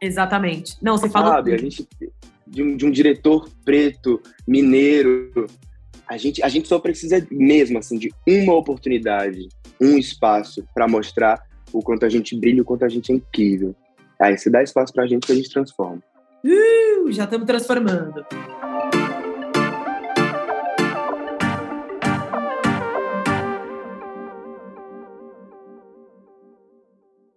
Exatamente. 0.00 0.76
Não, 0.82 0.98
você 0.98 1.08
falou 1.08 1.32
Sabe, 1.32 1.54
a 1.54 1.56
gente 1.56 1.88
de 2.46 2.62
um, 2.62 2.76
de 2.76 2.86
um 2.86 2.90
diretor 2.90 3.48
preto, 3.64 4.20
mineiro, 4.46 5.46
a 6.06 6.16
gente, 6.16 6.42
a 6.42 6.48
gente 6.48 6.68
só 6.68 6.78
precisa 6.78 7.26
mesmo 7.30 7.78
assim 7.78 7.98
de 7.98 8.12
uma 8.26 8.54
oportunidade, 8.54 9.48
um 9.80 9.96
espaço 9.96 10.64
para 10.74 10.86
mostrar 10.86 11.42
o 11.74 11.82
quanto 11.82 12.06
a 12.06 12.08
gente 12.08 12.38
brilha, 12.38 12.62
o 12.62 12.64
quanto 12.64 12.84
a 12.84 12.88
gente 12.88 13.10
é 13.10 13.16
incrível. 13.16 13.74
Aí 14.20 14.38
se 14.38 14.48
dá 14.48 14.62
espaço 14.62 14.92
pra 14.92 15.06
gente 15.06 15.26
que 15.26 15.32
a 15.32 15.34
gente 15.34 15.50
transforma. 15.50 16.00
Uh, 16.44 17.10
já 17.10 17.24
estamos 17.24 17.46
transformando. 17.46 18.24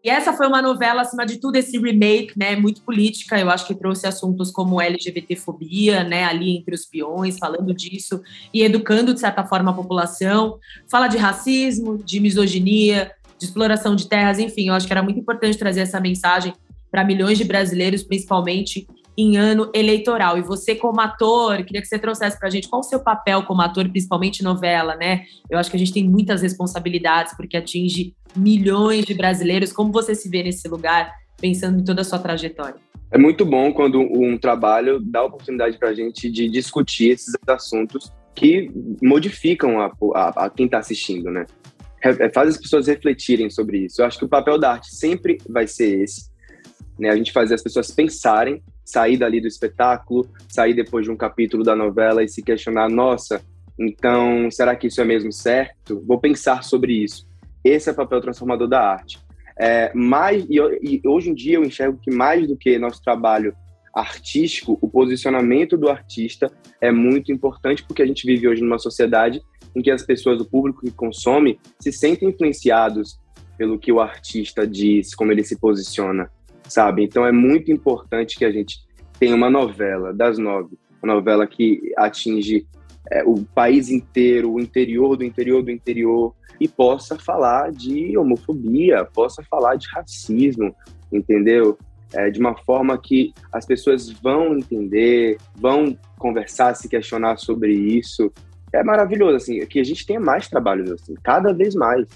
E 0.04 0.10
essa 0.10 0.32
foi 0.32 0.48
uma 0.48 0.62
novela, 0.62 1.02
acima 1.02 1.26
de 1.26 1.38
tudo, 1.38 1.58
esse 1.58 1.78
remake, 1.78 2.32
né, 2.38 2.56
muito 2.56 2.82
política. 2.82 3.38
Eu 3.38 3.50
acho 3.50 3.68
que 3.68 3.76
trouxe 3.76 4.08
assuntos 4.08 4.52
como 4.52 4.80
LGBTfobia, 4.80 6.04
né, 6.04 6.24
ali 6.24 6.56
entre 6.56 6.74
os 6.76 6.86
peões, 6.86 7.38
falando 7.38 7.74
disso 7.74 8.22
e 8.54 8.64
educando, 8.64 9.14
de 9.14 9.20
certa 9.20 9.44
forma, 9.44 9.72
a 9.72 9.74
população. 9.74 10.60
Fala 10.90 11.08
de 11.08 11.18
racismo, 11.18 11.98
de 11.98 12.22
misoginia, 12.22 13.12
de 13.40 13.46
exploração 13.46 13.96
de 13.96 14.08
terras, 14.08 14.40
enfim, 14.40 14.70
eu 14.70 14.74
acho 14.74 14.88
que 14.88 14.94
era 14.94 15.04
muito 15.04 15.20
importante 15.20 15.58
trazer 15.58 15.82
essa 15.82 16.00
mensagem 16.00 16.54
para 16.90 17.04
milhões 17.04 17.38
de 17.38 17.44
brasileiros, 17.44 18.04
principalmente 18.04 18.88
em 19.18 19.36
ano 19.36 19.70
eleitoral. 19.74 20.38
E 20.38 20.42
você, 20.42 20.76
como 20.76 21.02
ator, 21.02 21.64
queria 21.64 21.82
que 21.82 21.88
você 21.88 21.98
trouxesse 21.98 22.38
para 22.38 22.48
a 22.48 22.52
gente 22.52 22.70
qual 22.70 22.82
o 22.82 22.84
seu 22.84 23.00
papel 23.00 23.44
como 23.44 23.62
ator, 23.62 23.90
principalmente 23.90 24.44
novela, 24.44 24.96
né? 24.96 25.24
Eu 25.50 25.58
acho 25.58 25.72
que 25.72 25.76
a 25.76 25.80
gente 25.80 25.92
tem 25.92 26.08
muitas 26.08 26.44
responsabilidades, 26.44 27.36
porque 27.36 27.58
atinge 27.58 28.14
milhões 28.36 29.06
de 29.06 29.16
brasileiros. 29.16 29.74
Como 29.74 29.92
você 29.92 30.14
se 30.14 30.30
vê 30.30 30.44
nesse 30.44 30.68
lugar, 30.68 31.12
pensando 31.42 31.80
em 31.80 31.84
toda 31.84 32.02
a 32.02 32.04
sua 32.04 32.20
trajetória? 32.20 32.76
É 33.10 33.18
muito 33.18 33.46
bom 33.46 33.74
quando 33.74 34.00
um 34.00 34.38
trabalho 34.38 35.00
dá 35.00 35.24
oportunidade 35.24 35.78
para 35.78 35.90
a 35.90 35.94
gente 35.94 36.30
de 36.30 36.48
discutir 36.48 37.12
esses 37.12 37.34
assuntos 37.48 38.12
que 38.36 38.70
modificam 39.02 39.82
a, 39.82 39.92
a, 40.14 40.46
a 40.46 40.50
quem 40.50 40.68
está 40.68 40.78
assistindo, 40.78 41.32
né? 41.32 41.46
É, 42.20 42.30
faz 42.30 42.50
as 42.50 42.58
pessoas 42.58 42.88
refletirem 42.88 43.50
sobre 43.50 43.80
isso. 43.86 44.02
Eu 44.02 44.06
acho 44.06 44.18
que 44.18 44.26
o 44.26 44.30
papel 44.30 44.58
da 44.58 44.74
arte 44.74 44.96
sempre 44.96 45.38
vai 45.50 45.68
ser 45.68 46.02
esse, 46.02 46.30
né? 46.98 47.10
A 47.10 47.16
gente 47.16 47.32
fazer 47.32 47.56
as 47.56 47.64
pessoas 47.64 47.92
pensarem, 47.92 48.64
sair 48.86 49.18
dali 49.18 49.42
do 49.42 49.48
espetáculo, 49.48 50.30
sair 50.48 50.74
depois 50.74 51.06
de 51.06 51.12
um 51.12 51.18
capítulo 51.18 51.64
da 51.64 51.76
novela 51.76 52.24
e 52.24 52.30
se 52.30 52.42
questionar, 52.42 52.90
nossa, 52.90 53.42
então 53.78 54.50
será 54.50 54.76
que 54.76 54.88
isso 54.88 55.02
é 55.02 55.06
mesmo 55.06 55.32
certo? 55.32 56.02
Vou 56.06 56.20
pensar 56.20 56.64
sobre 56.64 56.94
isso. 56.94 57.28
Esse 57.64 57.90
é 57.90 57.92
o 57.92 57.96
papel 57.96 58.22
transformador 58.22 58.68
da 58.68 58.82
arte. 58.82 59.20
É, 59.60 59.92
mais, 59.94 60.46
e, 60.50 60.58
e 60.82 61.02
hoje 61.06 61.30
em 61.30 61.34
dia 61.34 61.56
eu 61.56 61.64
enxergo 61.64 62.00
que 62.02 62.12
mais 62.12 62.48
do 62.48 62.56
que 62.56 62.78
nosso 62.78 63.02
trabalho 63.02 63.56
artístico, 63.94 64.78
o 64.80 64.88
posicionamento 64.88 65.76
do 65.76 65.90
artista 65.90 66.52
é 66.80 66.92
muito 66.92 67.32
importante 67.32 67.84
porque 67.84 68.04
a 68.04 68.06
gente 68.06 68.26
vive 68.26 68.48
hoje 68.48 68.62
numa 68.62 68.78
sociedade 68.78 69.42
em 69.78 69.82
que 69.82 69.92
as 69.92 70.04
pessoas, 70.04 70.42
o 70.42 70.46
público 70.46 70.82
que 70.82 70.92
consome, 70.92 71.60
se 71.80 71.92
sentem 71.92 72.30
influenciados 72.30 73.20
pelo 73.58 73.78
que 73.78 73.92
o 73.92 74.00
artista 74.00 74.66
diz, 74.66 75.14
como 75.14 75.32
ele 75.32 75.44
se 75.44 75.56
posiciona, 75.60 76.32
sabe? 76.68 77.04
Então 77.04 77.26
é 77.26 77.32
muito 77.32 77.72
importante 77.72 78.38
que 78.38 78.46
a 78.46 78.52
gente 78.52 78.80
tenha 79.20 79.36
uma 79.36 79.52
novela 79.52 80.12
das 80.12 80.40
nove, 80.40 80.76
uma 81.02 81.14
novela 81.14 81.46
que 81.46 81.80
atinge 81.96 82.68
é, 83.12 83.24
o 83.24 83.46
país 83.46 83.90
inteiro, 83.90 84.52
o 84.52 84.60
interior 84.60 85.16
do 85.16 85.24
interior 85.24 85.62
do 85.62 85.70
interior, 85.70 86.34
e 86.60 86.68
possa 86.68 87.20
falar 87.20 87.72
de 87.72 88.18
homofobia, 88.18 89.06
possa 89.06 89.44
falar 89.44 89.76
de 89.76 89.88
racismo, 89.94 90.76
entendeu? 91.12 91.78
É, 92.14 92.32
de 92.32 92.40
uma 92.40 92.56
forma 92.64 92.98
que 92.98 93.32
as 93.52 93.66
pessoas 93.66 94.10
vão 94.10 94.58
entender, 94.58 95.38
vão 95.56 95.96
conversar, 96.18 96.74
se 96.74 96.90
questionar 96.90 97.38
sobre 97.38 97.74
isso. 97.74 98.32
É 98.78 98.84
maravilhoso, 98.84 99.38
assim, 99.38 99.66
que 99.66 99.80
a 99.80 99.84
gente 99.84 100.06
tenha 100.06 100.20
mais 100.20 100.48
trabalhos 100.48 100.92
assim, 100.92 101.16
cada 101.24 101.52
vez 101.52 101.74
mais. 101.74 102.08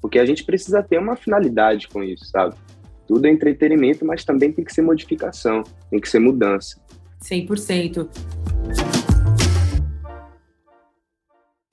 Porque 0.00 0.20
a 0.20 0.24
gente 0.24 0.44
precisa 0.44 0.80
ter 0.80 0.98
uma 0.98 1.16
finalidade 1.16 1.88
com 1.88 2.00
isso, 2.00 2.26
sabe? 2.26 2.54
Tudo 3.08 3.26
é 3.26 3.30
entretenimento, 3.30 4.04
mas 4.04 4.24
também 4.24 4.52
tem 4.52 4.64
que 4.64 4.72
ser 4.72 4.82
modificação, 4.82 5.64
tem 5.90 6.00
que 6.00 6.08
ser 6.08 6.20
mudança. 6.20 6.80
100%. 7.24 8.08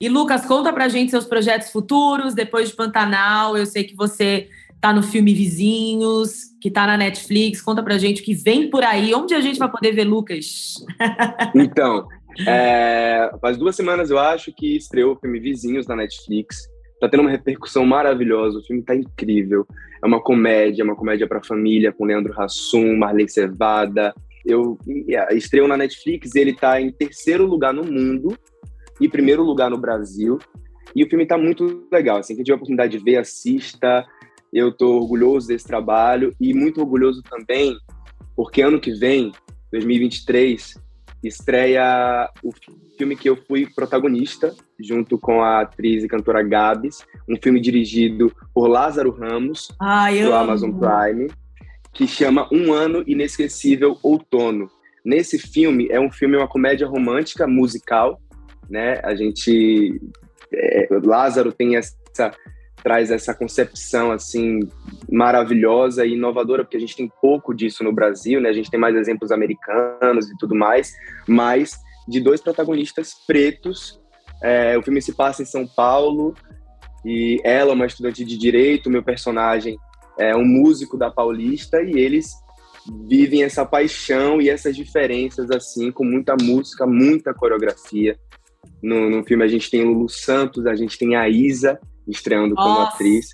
E 0.00 0.08
Lucas, 0.08 0.44
conta 0.44 0.72
pra 0.72 0.88
gente 0.88 1.12
seus 1.12 1.26
projetos 1.26 1.70
futuros 1.70 2.34
depois 2.34 2.70
de 2.70 2.74
Pantanal. 2.74 3.56
Eu 3.56 3.66
sei 3.66 3.84
que 3.84 3.94
você 3.94 4.48
tá 4.80 4.92
no 4.92 5.02
filme 5.02 5.32
Vizinhos, 5.32 6.52
que 6.60 6.72
tá 6.72 6.88
na 6.88 6.96
Netflix. 6.96 7.62
Conta 7.62 7.84
pra 7.84 7.98
gente 7.98 8.20
o 8.20 8.24
que 8.24 8.34
vem 8.34 8.68
por 8.68 8.82
aí. 8.82 9.14
Onde 9.14 9.32
a 9.32 9.40
gente 9.40 9.60
vai 9.60 9.70
poder 9.70 9.92
ver 9.92 10.04
Lucas? 10.04 10.74
então, 11.54 12.08
é, 12.46 13.30
faz 13.40 13.56
duas 13.56 13.76
semanas 13.76 14.10
eu 14.10 14.18
acho 14.18 14.52
que 14.52 14.76
estreou 14.76 15.14
o 15.14 15.18
filme 15.18 15.40
Vizinhos 15.40 15.86
na 15.86 15.96
Netflix. 15.96 16.68
Tá 17.00 17.08
tendo 17.08 17.20
uma 17.20 17.30
repercussão 17.30 17.84
maravilhosa. 17.84 18.58
O 18.58 18.64
filme 18.64 18.82
tá 18.82 18.94
incrível. 18.94 19.66
É 20.02 20.06
uma 20.06 20.22
comédia, 20.22 20.84
uma 20.84 20.96
comédia 20.96 21.26
para 21.26 21.42
família 21.42 21.92
com 21.92 22.04
Leandro 22.04 22.38
Hassum, 22.40 22.96
Marlene 22.96 23.28
Cevada. 23.28 24.14
Eu 24.44 24.78
estreou 25.30 25.68
na 25.68 25.76
Netflix. 25.76 26.34
Ele 26.34 26.52
tá 26.52 26.80
em 26.80 26.90
terceiro 26.90 27.46
lugar 27.46 27.72
no 27.74 27.84
mundo 27.84 28.36
e 29.00 29.08
primeiro 29.08 29.42
lugar 29.42 29.70
no 29.70 29.78
Brasil. 29.78 30.38
E 30.94 31.02
o 31.04 31.08
filme 31.08 31.24
está 31.24 31.36
muito 31.36 31.86
legal. 31.90 32.18
Assim, 32.18 32.34
quem 32.34 32.44
tiver 32.44 32.54
a 32.54 32.56
oportunidade 32.56 32.96
de 32.96 33.04
ver, 33.04 33.16
assista. 33.16 34.06
Eu 34.52 34.68
estou 34.68 35.00
orgulhoso 35.00 35.48
desse 35.48 35.66
trabalho 35.66 36.32
e 36.40 36.54
muito 36.54 36.80
orgulhoso 36.80 37.20
também, 37.24 37.76
porque 38.36 38.62
ano 38.62 38.78
que 38.78 38.92
vem, 38.92 39.32
2023, 39.72 40.76
estreia 41.28 42.28
o 42.42 42.50
filme 42.96 43.16
que 43.16 43.28
eu 43.28 43.36
fui 43.36 43.66
protagonista, 43.74 44.54
junto 44.78 45.18
com 45.18 45.42
a 45.42 45.60
atriz 45.60 46.02
e 46.04 46.08
cantora 46.08 46.42
Gabs, 46.42 47.04
um 47.28 47.36
filme 47.40 47.60
dirigido 47.60 48.32
por 48.52 48.66
Lázaro 48.66 49.10
Ramos, 49.10 49.68
do 50.26 50.34
Amazon 50.34 50.70
Prime, 50.72 51.30
que 51.92 52.06
chama 52.06 52.48
Um 52.52 52.72
Ano 52.72 53.04
Inesquecível 53.06 53.98
Outono. 54.02 54.68
Nesse 55.04 55.38
filme, 55.38 55.88
é 55.90 56.00
um 56.00 56.10
filme, 56.10 56.36
uma 56.36 56.48
comédia 56.48 56.86
romântica 56.86 57.46
musical, 57.46 58.20
né? 58.68 59.00
A 59.04 59.14
gente 59.14 60.00
é, 60.52 60.88
Lázaro 61.02 61.52
tem 61.52 61.76
essa 61.76 62.32
traz 62.84 63.10
essa 63.10 63.34
concepção 63.34 64.12
assim 64.12 64.60
maravilhosa 65.10 66.04
e 66.04 66.12
inovadora, 66.12 66.62
porque 66.62 66.76
a 66.76 66.80
gente 66.80 66.94
tem 66.94 67.10
pouco 67.20 67.54
disso 67.54 67.82
no 67.82 67.92
Brasil, 67.92 68.42
né? 68.42 68.50
A 68.50 68.52
gente 68.52 68.70
tem 68.70 68.78
mais 68.78 68.94
exemplos 68.94 69.32
americanos 69.32 70.30
e 70.30 70.36
tudo 70.38 70.54
mais, 70.54 70.92
mas 71.26 71.80
de 72.06 72.20
dois 72.20 72.42
protagonistas 72.42 73.14
pretos. 73.26 73.98
É, 74.42 74.76
o 74.76 74.82
filme 74.82 75.00
se 75.00 75.14
passa 75.14 75.42
em 75.42 75.46
São 75.46 75.66
Paulo 75.66 76.34
e 77.06 77.40
ela, 77.42 77.72
uma 77.72 77.86
estudante 77.86 78.22
de 78.22 78.36
direito, 78.36 78.90
meu 78.90 79.02
personagem 79.02 79.78
é 80.18 80.36
um 80.36 80.44
músico 80.44 80.98
da 80.98 81.10
Paulista 81.10 81.80
e 81.82 81.98
eles 81.98 82.34
vivem 83.08 83.42
essa 83.42 83.64
paixão 83.64 84.42
e 84.42 84.50
essas 84.50 84.76
diferenças 84.76 85.50
assim 85.50 85.90
com 85.90 86.04
muita 86.04 86.36
música, 86.38 86.86
muita 86.86 87.32
coreografia. 87.32 88.14
No, 88.82 89.08
no 89.08 89.24
filme 89.24 89.42
a 89.42 89.48
gente 89.48 89.70
tem 89.70 89.82
Lulu 89.82 90.10
Santos, 90.10 90.66
a 90.66 90.74
gente 90.74 90.98
tem 90.98 91.16
a 91.16 91.26
Isa 91.30 91.80
estreando 92.06 92.54
Nossa. 92.54 92.68
como 92.68 92.86
atriz. 92.86 93.28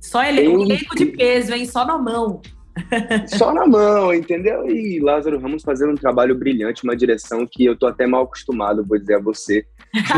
Só 0.00 0.22
ele, 0.24 0.48
um 0.48 0.62
elenco 0.62 0.96
de 0.96 1.06
peso, 1.06 1.52
hein? 1.52 1.66
Só 1.66 1.84
na 1.84 1.98
mão. 1.98 2.40
Só 3.36 3.52
na 3.52 3.66
mão, 3.66 4.14
entendeu? 4.14 4.66
E 4.66 5.00
Lázaro 5.00 5.38
Ramos 5.38 5.62
fazendo 5.62 5.92
um 5.92 5.96
trabalho 5.96 6.34
brilhante, 6.34 6.84
uma 6.84 6.96
direção 6.96 7.46
que 7.46 7.64
eu 7.64 7.76
tô 7.76 7.86
até 7.86 8.06
mal 8.06 8.22
acostumado, 8.22 8.84
vou 8.84 8.98
dizer 8.98 9.16
a 9.16 9.20
você, 9.20 9.66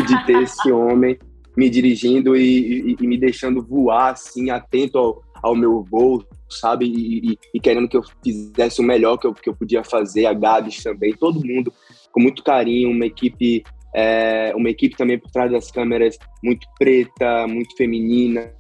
de 0.07 0.27
ter 0.27 0.43
esse 0.43 0.71
homem 0.71 1.19
me 1.57 1.69
dirigindo 1.69 2.37
e, 2.37 2.93
e, 2.93 2.97
e, 3.01 3.07
me 3.07 3.19
deixando 3.19 3.63
voar, 3.63 4.13
assim, 4.13 4.51
atento 4.51 4.99
ao, 4.99 5.23
ao 5.43 5.55
meu 5.55 5.83
voo, 5.83 6.25
sabe? 6.49 6.87
E, 6.87 7.39
e, 7.53 7.61
querendo 7.61 7.89
que 7.89 7.97
eu 7.97 8.03
fizesse 8.23 8.81
o 8.81 8.85
melhor 8.85 9.19
que 9.19 9.27
eu, 9.27 9.35
que 9.35 9.49
eu 9.49 9.55
podia 9.55 9.85
fazer, 9.85 10.27
a 10.27 10.33
Gabs 10.33 10.83
também, 10.83 11.13
todo 11.13 11.45
mundo 11.45 11.73
com 12.11 12.21
muito 12.21 12.43
carinho, 12.43 12.91
uma 12.91 13.07
equipe 13.07 13.65
é, 13.95 14.53
uma 14.57 14.71
equipe 14.71 14.97
também 14.97 15.19
por 15.19 15.31
trás 15.31 15.51
das 15.51 15.71
câmeras 15.71 16.19
muito 16.43 16.67
preta, 16.79 17.47
muito 17.47 17.77
feminina. 17.77 18.51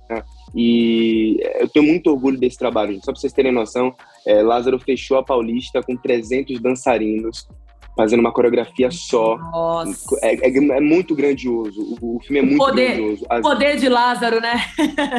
E 0.55 1.38
eu 1.59 1.68
tenho 1.68 1.87
muito 1.87 2.11
orgulho 2.11 2.38
desse 2.38 2.59
trabalho. 2.59 2.97
Só 2.97 3.12
para 3.12 3.21
vocês 3.21 3.33
terem 3.33 3.53
noção, 3.53 3.95
é, 4.27 4.42
Lázaro 4.42 4.79
fechou 4.79 5.16
a 5.16 5.25
Paulista 5.25 5.83
com 5.83 5.97
300 5.97 6.61
dançarinos, 6.61 7.49
fazendo 7.96 8.20
uma 8.20 8.33
coreografia 8.33 8.90
só. 8.90 9.37
Nossa. 9.37 10.16
É, 10.22 10.48
é, 10.48 10.57
é 10.57 10.81
muito 10.81 11.14
grandioso. 11.14 11.81
O, 12.00 12.16
o, 12.16 12.20
filme 12.20 12.38
é 12.38 12.42
muito 12.42 12.59
poder, 12.59 12.96
grandioso. 12.96 13.26
O 13.31 13.42
poder 13.42 13.76
de 13.76 13.88
Lázaro, 13.88 14.40
né? 14.40 14.55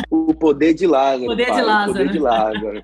o 0.09 0.33
poder 0.33 0.73
de 0.73 0.87
Lázaro. 0.87 1.25
Poder 1.25 1.47
pai, 1.47 1.55
de 1.55 1.61
Lázaro. 1.61 1.93
O 1.93 1.95
poder 1.95 2.11
de 2.11 2.19
Lázaro. 2.19 2.83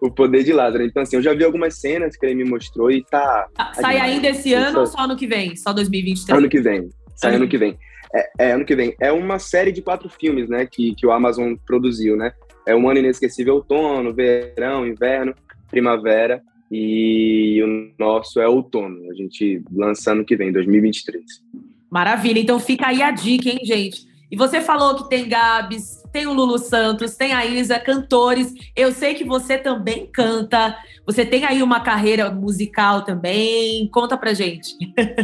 o 0.00 0.10
poder 0.10 0.44
de 0.44 0.52
Lázaro. 0.52 0.84
Então, 0.84 1.02
assim, 1.02 1.16
eu 1.16 1.22
já 1.22 1.32
vi 1.32 1.44
algumas 1.44 1.78
cenas 1.78 2.16
que 2.16 2.26
ele 2.26 2.34
me 2.34 2.44
mostrou 2.44 2.90
e 2.90 3.04
tá. 3.04 3.46
tá 3.54 3.72
sai 3.74 3.98
ainda 3.98 4.28
esse 4.28 4.52
ano 4.52 4.80
ou 4.80 4.86
só 4.86 5.02
ano 5.02 5.16
que 5.16 5.26
vem? 5.26 5.54
Só 5.56 5.72
2023? 5.72 6.36
Ano 6.36 6.48
que 6.48 6.60
vem. 6.60 6.88
Sai 7.14 7.36
ano 7.36 7.48
que 7.48 7.56
vem. 7.56 7.78
É, 8.12 8.46
é, 8.46 8.52
ano 8.52 8.64
que 8.64 8.74
vem. 8.74 8.94
É 9.00 9.12
uma 9.12 9.38
série 9.38 9.70
de 9.70 9.82
quatro 9.82 10.08
filmes, 10.08 10.48
né, 10.48 10.66
que, 10.66 10.94
que 10.94 11.06
o 11.06 11.12
Amazon 11.12 11.54
produziu, 11.66 12.16
né? 12.16 12.32
É 12.66 12.74
um 12.74 12.88
ano 12.88 12.98
inesquecível 12.98 13.54
outono, 13.54 14.12
verão, 14.12 14.86
inverno, 14.86 15.34
primavera 15.70 16.42
e 16.70 17.62
o 17.62 18.02
nosso 18.02 18.40
é 18.40 18.48
outono. 18.48 19.10
A 19.10 19.14
gente 19.14 19.62
lança 19.72 20.12
ano 20.12 20.24
que 20.24 20.36
vem, 20.36 20.52
2023. 20.52 21.24
Maravilha. 21.90 22.38
Então 22.38 22.60
fica 22.60 22.88
aí 22.88 23.02
a 23.02 23.10
dica, 23.10 23.48
hein, 23.48 23.60
gente? 23.64 24.06
E 24.30 24.36
você 24.36 24.60
falou 24.60 24.94
que 24.94 25.08
tem 25.08 25.26
Gabs, 25.26 26.02
tem 26.12 26.26
o 26.26 26.34
Lulu 26.34 26.58
Santos, 26.58 27.16
tem 27.16 27.32
a 27.32 27.46
Isa, 27.46 27.80
cantores. 27.80 28.52
Eu 28.76 28.92
sei 28.92 29.14
que 29.14 29.24
você 29.24 29.56
também 29.56 30.06
canta. 30.06 30.76
Você 31.06 31.24
tem 31.24 31.46
aí 31.46 31.62
uma 31.62 31.80
carreira 31.80 32.30
musical 32.30 33.04
também. 33.04 33.88
Conta 33.88 34.18
pra 34.18 34.34
gente. 34.34 34.74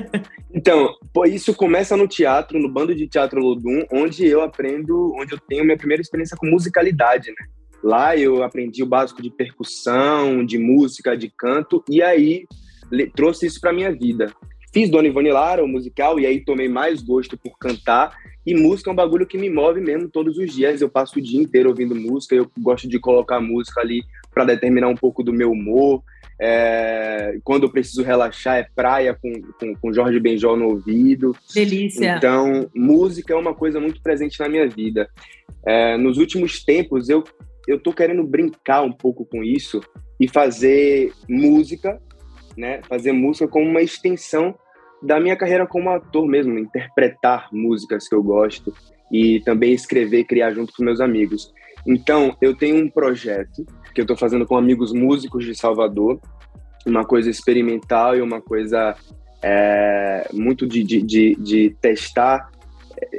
então, 0.55 0.95
isso 1.27 1.53
começa 1.55 1.97
no 1.99 2.09
teatro, 2.09 2.59
no 2.59 2.73
bando 2.73 2.95
de 2.95 3.07
teatro 3.07 3.41
Lodum, 3.41 3.85
onde 3.93 4.27
eu 4.27 4.41
aprendo, 4.41 5.15
onde 5.17 5.35
eu 5.35 5.39
tenho 5.39 5.65
minha 5.65 5.77
primeira 5.77 6.01
experiência 6.01 6.37
com 6.37 6.47
musicalidade, 6.47 7.29
né? 7.29 7.47
Lá 7.85 8.17
eu 8.17 8.43
aprendi 8.43 8.83
o 8.83 8.87
básico 8.87 9.23
de 9.23 9.31
percussão, 9.31 10.45
de 10.45 10.59
música, 10.59 11.17
de 11.17 11.29
canto, 11.29 11.85
e 11.89 12.03
aí 12.03 12.47
trouxe 13.15 13.47
isso 13.47 13.61
para 13.61 13.73
minha 13.73 13.93
vida. 13.93 14.33
Fiz 14.73 14.91
Dona 14.91 15.07
Ivone 15.07 15.31
Lara, 15.31 15.63
o 15.63 15.69
musical, 15.69 16.19
e 16.19 16.27
aí 16.27 16.45
tomei 16.45 16.69
mais 16.69 17.03
gosto 17.03 17.37
por 17.37 17.59
cantar 17.59 18.17
e 18.47 18.55
música 18.55 18.91
é 18.91 18.93
um 18.93 18.97
bagulho 18.97 19.27
que 19.27 19.39
me 19.39 19.49
move 19.49 19.81
mesmo 19.81 20.09
todos 20.09 20.37
os 20.37 20.53
dias. 20.53 20.81
Eu 20.81 20.89
passo 20.89 21.19
o 21.19 21.23
dia 21.23 21.41
inteiro 21.41 21.71
ouvindo 21.71 21.95
música, 21.95 22.35
eu 22.35 22.51
gosto 22.59 22.87
de 22.87 22.99
colocar 22.99 23.41
música 23.41 23.81
ali 23.81 24.03
para 24.33 24.45
determinar 24.45 24.89
um 24.89 24.97
pouco 24.97 25.23
do 25.23 25.33
meu 25.33 25.51
humor. 25.51 26.03
É... 26.39 27.39
quando 27.45 27.63
eu 27.63 27.71
preciso 27.71 28.03
relaxar, 28.03 28.57
é 28.57 28.67
praia 28.75 29.15
com, 29.15 29.33
com, 29.59 29.75
com 29.77 29.93
Jorge 29.93 30.21
Benjol 30.21 30.57
no 30.57 30.67
ouvido. 30.67 31.35
Delícia. 31.55 32.17
Então, 32.17 32.69
música 32.75 33.33
é 33.33 33.37
uma 33.37 33.55
coisa 33.55 33.81
muito 33.81 34.03
presente 34.03 34.39
na 34.41 34.49
minha 34.49 34.69
vida. 34.69 35.09
É... 35.65 35.97
nos 35.97 36.19
últimos 36.19 36.63
tempos, 36.63 37.09
eu, 37.09 37.25
eu 37.67 37.79
tô 37.79 37.93
querendo 37.93 38.25
brincar 38.25 38.83
um 38.83 38.93
pouco 38.93 39.25
com 39.25 39.43
isso 39.43 39.81
e 40.21 40.29
fazer 40.29 41.13
música, 41.29 42.01
né? 42.57 42.81
Fazer 42.89 43.13
música 43.13 43.49
como 43.49 43.69
uma 43.69 43.83
extensão 43.83 44.55
da 45.03 45.21
minha 45.21 45.37
carreira 45.37 45.67
como 45.67 45.91
ator 45.91 46.27
mesmo, 46.27 46.59
interpretar 46.59 47.49
músicas 47.53 48.09
que 48.09 48.15
eu 48.15 48.23
gosto 48.23 48.73
e 49.13 49.41
também 49.41 49.73
escrever, 49.73 50.25
criar 50.25 50.53
junto 50.53 50.73
com 50.75 50.85
meus 50.85 51.01
amigos. 51.01 51.53
Então, 51.87 52.35
eu 52.41 52.57
tenho 52.57 52.77
um 52.77 52.89
projeto 52.89 53.67
que 53.95 54.01
eu 54.01 54.05
estou 54.05 54.17
fazendo 54.17 54.47
com 54.47 54.57
amigos 54.57 54.93
músicos 54.93 55.45
de 55.45 55.55
Salvador, 55.55 56.19
uma 56.87 57.05
coisa 57.05 57.29
experimental 57.29 58.17
e 58.17 58.23
uma 58.23 58.41
coisa 58.41 58.97
é, 59.43 60.27
muito 60.33 60.67
de, 60.67 60.83
de, 60.83 61.03
de, 61.03 61.35
de 61.37 61.77
testar 61.81 62.51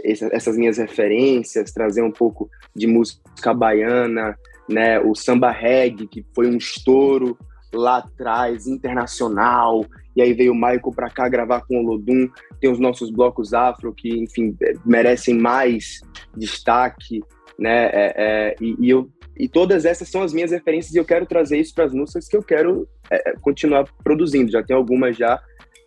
essas 0.03 0.57
minhas 0.57 0.77
referências, 0.77 1.71
trazer 1.71 2.01
um 2.01 2.11
pouco 2.11 2.49
de 2.75 2.87
música 2.87 3.53
baiana, 3.53 4.37
né, 4.69 4.99
o 4.99 5.15
samba 5.15 5.51
reggae, 5.51 6.07
que 6.07 6.25
foi 6.33 6.47
um 6.47 6.57
estouro 6.57 7.37
lá 7.73 7.97
atrás, 7.97 8.67
internacional, 8.67 9.85
e 10.15 10.21
aí 10.21 10.33
veio 10.33 10.53
o 10.53 10.55
Michael 10.55 10.93
para 10.95 11.09
cá 11.09 11.27
gravar 11.27 11.61
com 11.61 11.77
o 11.77 11.85
Lodum, 11.85 12.29
tem 12.59 12.71
os 12.71 12.79
nossos 12.79 13.11
blocos 13.11 13.53
afro 13.53 13.93
que, 13.93 14.09
enfim, 14.09 14.55
é, 14.61 14.73
merecem 14.85 15.37
mais 15.37 16.01
destaque, 16.35 17.21
né, 17.59 17.85
é, 17.87 18.13
é, 18.17 18.55
e, 18.61 18.75
e, 18.79 18.89
eu, 18.89 19.09
e 19.37 19.47
todas 19.47 19.85
essas 19.85 20.09
são 20.09 20.21
as 20.21 20.33
minhas 20.33 20.51
referências 20.51 20.93
e 20.93 20.97
eu 20.97 21.05
quero 21.05 21.25
trazer 21.25 21.59
isso 21.59 21.73
para 21.73 21.85
as 21.85 21.93
músicas 21.93 22.27
que 22.27 22.37
eu 22.37 22.43
quero 22.43 22.87
é, 23.09 23.31
é, 23.31 23.33
continuar 23.41 23.85
produzindo, 24.03 24.51
já 24.51 24.63
tem 24.63 24.75
algumas 24.75 25.17
já 25.17 25.41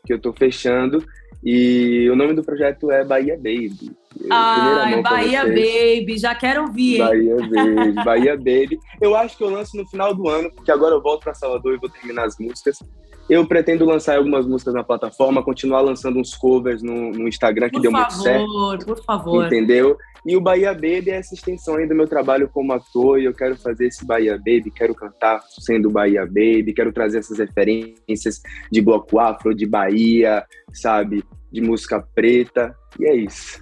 que 0.09 0.13
eu 0.15 0.17
estou 0.17 0.33
fechando, 0.33 1.05
E 1.45 2.09
o 2.11 2.17
nome 2.17 2.33
do 2.35 2.43
projeto 2.43 2.91
é 2.91 3.05
Bahia 3.05 3.37
Baby. 3.37 3.93
Ai, 4.29 5.01
Bahia 5.03 5.45
Baby, 5.45 6.19
já 6.19 6.35
quero 6.35 6.63
ouvir. 6.63 6.99
Bahia 6.99 7.37
Baby, 7.47 7.93
Bahia 8.05 8.37
Baby. 8.37 8.79
Eu 9.01 9.15
acho 9.15 9.37
que 9.37 9.45
eu 9.45 9.51
lanço 9.51 9.77
no 9.77 9.87
final 9.87 10.13
do 10.15 10.29
ano, 10.29 10.51
porque 10.51 10.73
agora 10.73 10.95
eu 10.95 11.03
volto 11.03 11.23
para 11.23 11.35
Salvador 11.35 11.75
e 11.75 11.79
vou 11.79 11.89
terminar 11.89 12.25
as 12.25 12.37
músicas. 12.41 12.79
Eu 13.31 13.47
pretendo 13.47 13.85
lançar 13.85 14.17
algumas 14.17 14.47
músicas 14.47 14.73
na 14.75 14.83
plataforma, 14.83 15.45
continuar 15.45 15.83
lançando 15.83 16.19
uns 16.19 16.35
covers 16.35 16.83
no, 16.83 17.13
no 17.13 17.29
Instagram, 17.29 17.69
que 17.69 17.75
por 17.75 17.83
deu 17.83 17.93
favor, 17.93 18.09
muito 18.09 18.23
certo. 18.23 18.47
Por 18.47 18.55
favor, 18.55 18.85
por 18.87 19.05
favor. 19.05 19.47
Entendeu? 19.47 19.97
E 20.27 20.37
o 20.37 20.41
Bahia 20.41 20.73
Baby 20.73 21.11
é 21.11 21.17
essa 21.17 21.35
extensão 21.35 21.77
aí 21.77 21.87
do 21.87 21.95
meu 21.95 22.07
trabalho 22.07 22.49
como 22.49 22.73
ator, 22.73 23.21
e 23.21 23.25
eu 23.25 23.35
quero 23.35 23.57
fazer 23.57 23.87
esse 23.87 24.05
Bahia 24.05 24.37
Baby, 24.37 24.71
quero 24.75 24.95
cantar 24.95 25.41
sendo 25.61 25.91
Bahia 25.91 26.25
Baby, 26.27 26.73
quero 26.75 26.93
trazer 26.93 27.19
essas 27.19 27.39
referências 27.39 28.41
de 28.71 28.81
bloco 28.81 29.19
afro, 29.19 29.55
de 29.55 29.67
Bahia, 29.67 30.45
sabe? 30.73 31.25
De 31.51 31.61
música 31.61 32.01
preta, 32.15 32.75
e 32.99 33.07
é 33.07 33.15
isso 33.15 33.59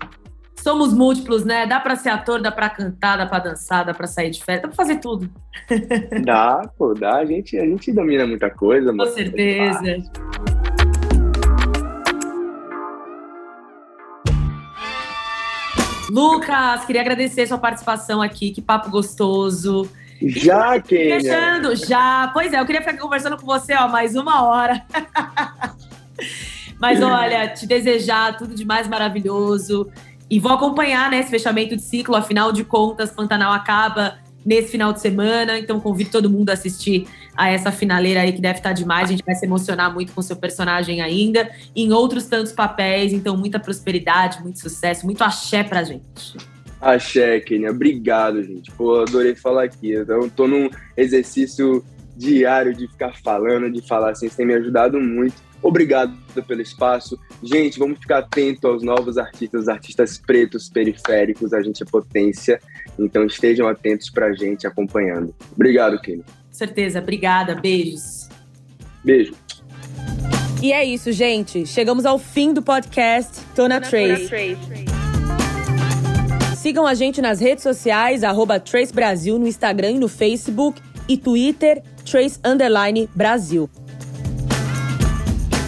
somos 0.67 0.93
múltiplos, 0.93 1.45
né? 1.45 1.65
Dá 1.65 1.79
para 1.79 1.95
ser 1.95 2.09
ator, 2.09 2.43
dá 2.43 2.51
para 2.51 2.69
cantar, 2.69 3.17
dá 3.17 3.25
para 3.25 3.51
dançar, 3.51 3.85
dá 3.85 3.95
para 3.95 4.09
sair 4.09 4.31
de 4.31 4.43
festa, 4.43 4.63
dá 4.63 4.69
para 4.69 4.77
fazer 4.77 4.97
tudo. 4.97 5.31
Dá, 6.25 6.69
pô, 6.77 6.93
dá. 6.93 7.19
A 7.19 7.25
gente, 7.25 7.57
a 7.57 7.65
gente 7.65 7.93
domina 7.93 8.27
muita 8.27 8.51
coisa. 8.51 8.93
Com 8.93 9.07
certeza. 9.07 9.97
Lucas, 16.11 16.85
queria 16.85 17.01
agradecer 17.01 17.47
sua 17.47 17.59
participação 17.59 18.23
aqui, 18.23 18.51
que 18.51 18.63
papo 18.63 18.91
gostoso. 18.91 19.89
Já, 20.23 20.81
Kênia. 20.81 21.21
Fechando, 21.21 21.77
já. 21.77 22.31
Pois 22.33 22.53
é, 22.53 22.61
eu 22.61 22.67
queria 22.67 22.81
ficar 22.81 22.97
conversando 22.97 23.37
com 23.37 23.47
você, 23.47 23.75
ó, 23.75 23.89
mais 23.89 24.15
uma 24.15 24.45
hora. 24.45 24.85
Mas 26.81 27.03
olha, 27.03 27.49
te 27.49 27.67
desejar 27.67 28.37
tudo 28.37 28.55
de 28.55 28.65
mais 28.65 28.87
maravilhoso. 28.89 29.91
E 30.29 30.41
vou 30.41 30.53
acompanhar 30.53 31.11
né, 31.11 31.21
esse 31.21 31.31
fechamento 31.31 31.77
de 31.77 31.83
ciclo, 31.83 32.17
afinal 32.17 32.51
de 32.51 32.65
contas, 32.65 33.11
Pantanal 33.11 33.53
acaba 33.53 34.19
nesse 34.45 34.69
final 34.69 34.93
de 34.93 35.01
semana, 35.01 35.59
então 35.59 35.81
convido 35.81 36.11
todo 36.11 36.31
mundo 36.31 36.51
a 36.51 36.53
assistir 36.53 37.09
a 37.37 37.49
essa 37.51 37.71
finaleira 37.71 38.21
aí 38.21 38.33
que 38.33 38.41
deve 38.41 38.59
estar 38.59 38.73
demais. 38.73 39.09
A 39.09 39.13
gente 39.13 39.25
vai 39.25 39.35
se 39.35 39.45
emocionar 39.45 39.93
muito 39.93 40.13
com 40.13 40.23
seu 40.23 40.37
personagem 40.37 41.03
ainda, 41.03 41.51
em 41.75 41.93
outros 41.93 42.27
tantos 42.27 42.53
papéis, 42.53 43.13
então 43.13 43.37
muita 43.37 43.59
prosperidade, 43.59 44.43
muito 44.43 44.61
sucesso, 44.61 45.05
muito 45.05 45.23
axé 45.23 45.63
pra 45.63 45.83
gente. 45.83 46.37
Axé, 46.81 47.41
Kenia, 47.41 47.71
obrigado, 47.71 48.43
gente. 48.43 48.71
Pô, 48.73 49.01
adorei 49.01 49.35
falar 49.35 49.65
aqui. 49.65 49.91
Eu 49.91 50.31
tô 50.31 50.47
num 50.47 50.69
exercício 50.97 51.85
diário 52.17 52.75
de 52.75 52.87
ficar 52.89 53.13
falando, 53.23 53.71
de 53.71 53.87
falar 53.87 54.11
assim, 54.11 54.29
você 54.29 54.37
tem 54.37 54.47
me 54.47 54.55
ajudado 54.55 55.01
muito. 55.01 55.47
Obrigado 55.63 56.15
pelo 56.47 56.61
espaço. 56.61 57.19
Gente, 57.43 57.79
vamos 57.79 57.99
ficar 57.99 58.19
atento 58.19 58.69
aos 58.69 58.83
novos 58.83 59.19
artistas, 59.19 59.69
artistas 59.69 60.19
pretos, 60.19 60.69
periféricos, 60.69 61.53
a 61.53 61.63
gente 61.63 61.83
é 61.83 61.87
potência. 61.87 62.61
Então 62.99 63.25
estejam 63.25 63.67
atentos 63.67 64.11
pra 64.11 64.33
gente 64.33 64.67
acompanhando. 64.67 65.35
Obrigado, 65.53 66.01
Kim. 66.01 66.23
Certeza, 66.57 67.01
obrigada. 67.01 67.55
Beijos. 67.55 68.31
Beijo. 69.05 69.35
E 70.63 70.73
é 70.73 70.83
isso, 70.83 71.13
gente. 71.13 71.67
Chegamos 71.67 72.07
ao 72.07 72.19
fim 72.19 72.55
do 72.55 72.63
podcast 72.63 73.43
Tona 73.55 73.79
Trace. 73.79 74.31
Sigam 76.57 76.87
a 76.87 76.95
gente 76.95 77.21
nas 77.21 77.41
redes 77.41 77.63
sociais, 77.63 78.25
arroba 78.25 78.59
Trace 78.59 78.91
Brasil 78.91 79.39
no 79.39 79.47
Instagram 79.47 79.91
e 79.91 79.99
no 79.99 80.09
Facebook 80.09 80.81
e 81.07 81.19
Twitter, 81.19 81.83
Trace 82.11 82.41
Underline 82.43 83.07
Brasil. 83.15 83.69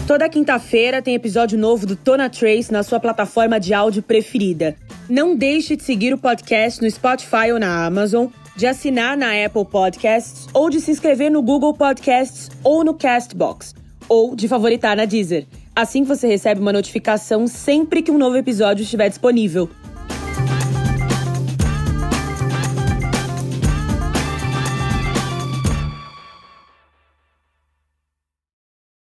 Toda 0.06 0.26
quinta-feira 0.26 1.02
tem 1.02 1.14
episódio 1.14 1.58
novo 1.58 1.84
do 1.84 1.96
Tona 1.96 2.30
Trace 2.30 2.72
na 2.72 2.82
sua 2.82 2.98
plataforma 2.98 3.60
de 3.60 3.74
áudio 3.74 4.02
preferida. 4.02 4.74
Não 5.06 5.36
deixe 5.36 5.76
de 5.76 5.82
seguir 5.82 6.14
o 6.14 6.18
podcast 6.18 6.80
no 6.80 6.90
Spotify 6.90 7.52
ou 7.52 7.58
na 7.58 7.84
Amazon, 7.84 8.28
de 8.58 8.66
assinar 8.66 9.16
na 9.16 9.28
Apple 9.44 9.64
Podcasts 9.64 10.48
ou 10.52 10.68
de 10.68 10.80
se 10.80 10.90
inscrever 10.90 11.30
no 11.30 11.40
Google 11.40 11.72
Podcasts 11.72 12.50
ou 12.64 12.82
no 12.82 12.92
Castbox, 12.92 13.72
ou 14.08 14.34
de 14.34 14.48
favoritar 14.48 14.96
na 14.96 15.04
Deezer. 15.04 15.46
Assim 15.76 16.02
você 16.02 16.26
recebe 16.26 16.60
uma 16.60 16.72
notificação 16.72 17.46
sempre 17.46 18.02
que 18.02 18.10
um 18.10 18.18
novo 18.18 18.36
episódio 18.36 18.82
estiver 18.82 19.08
disponível. 19.08 19.70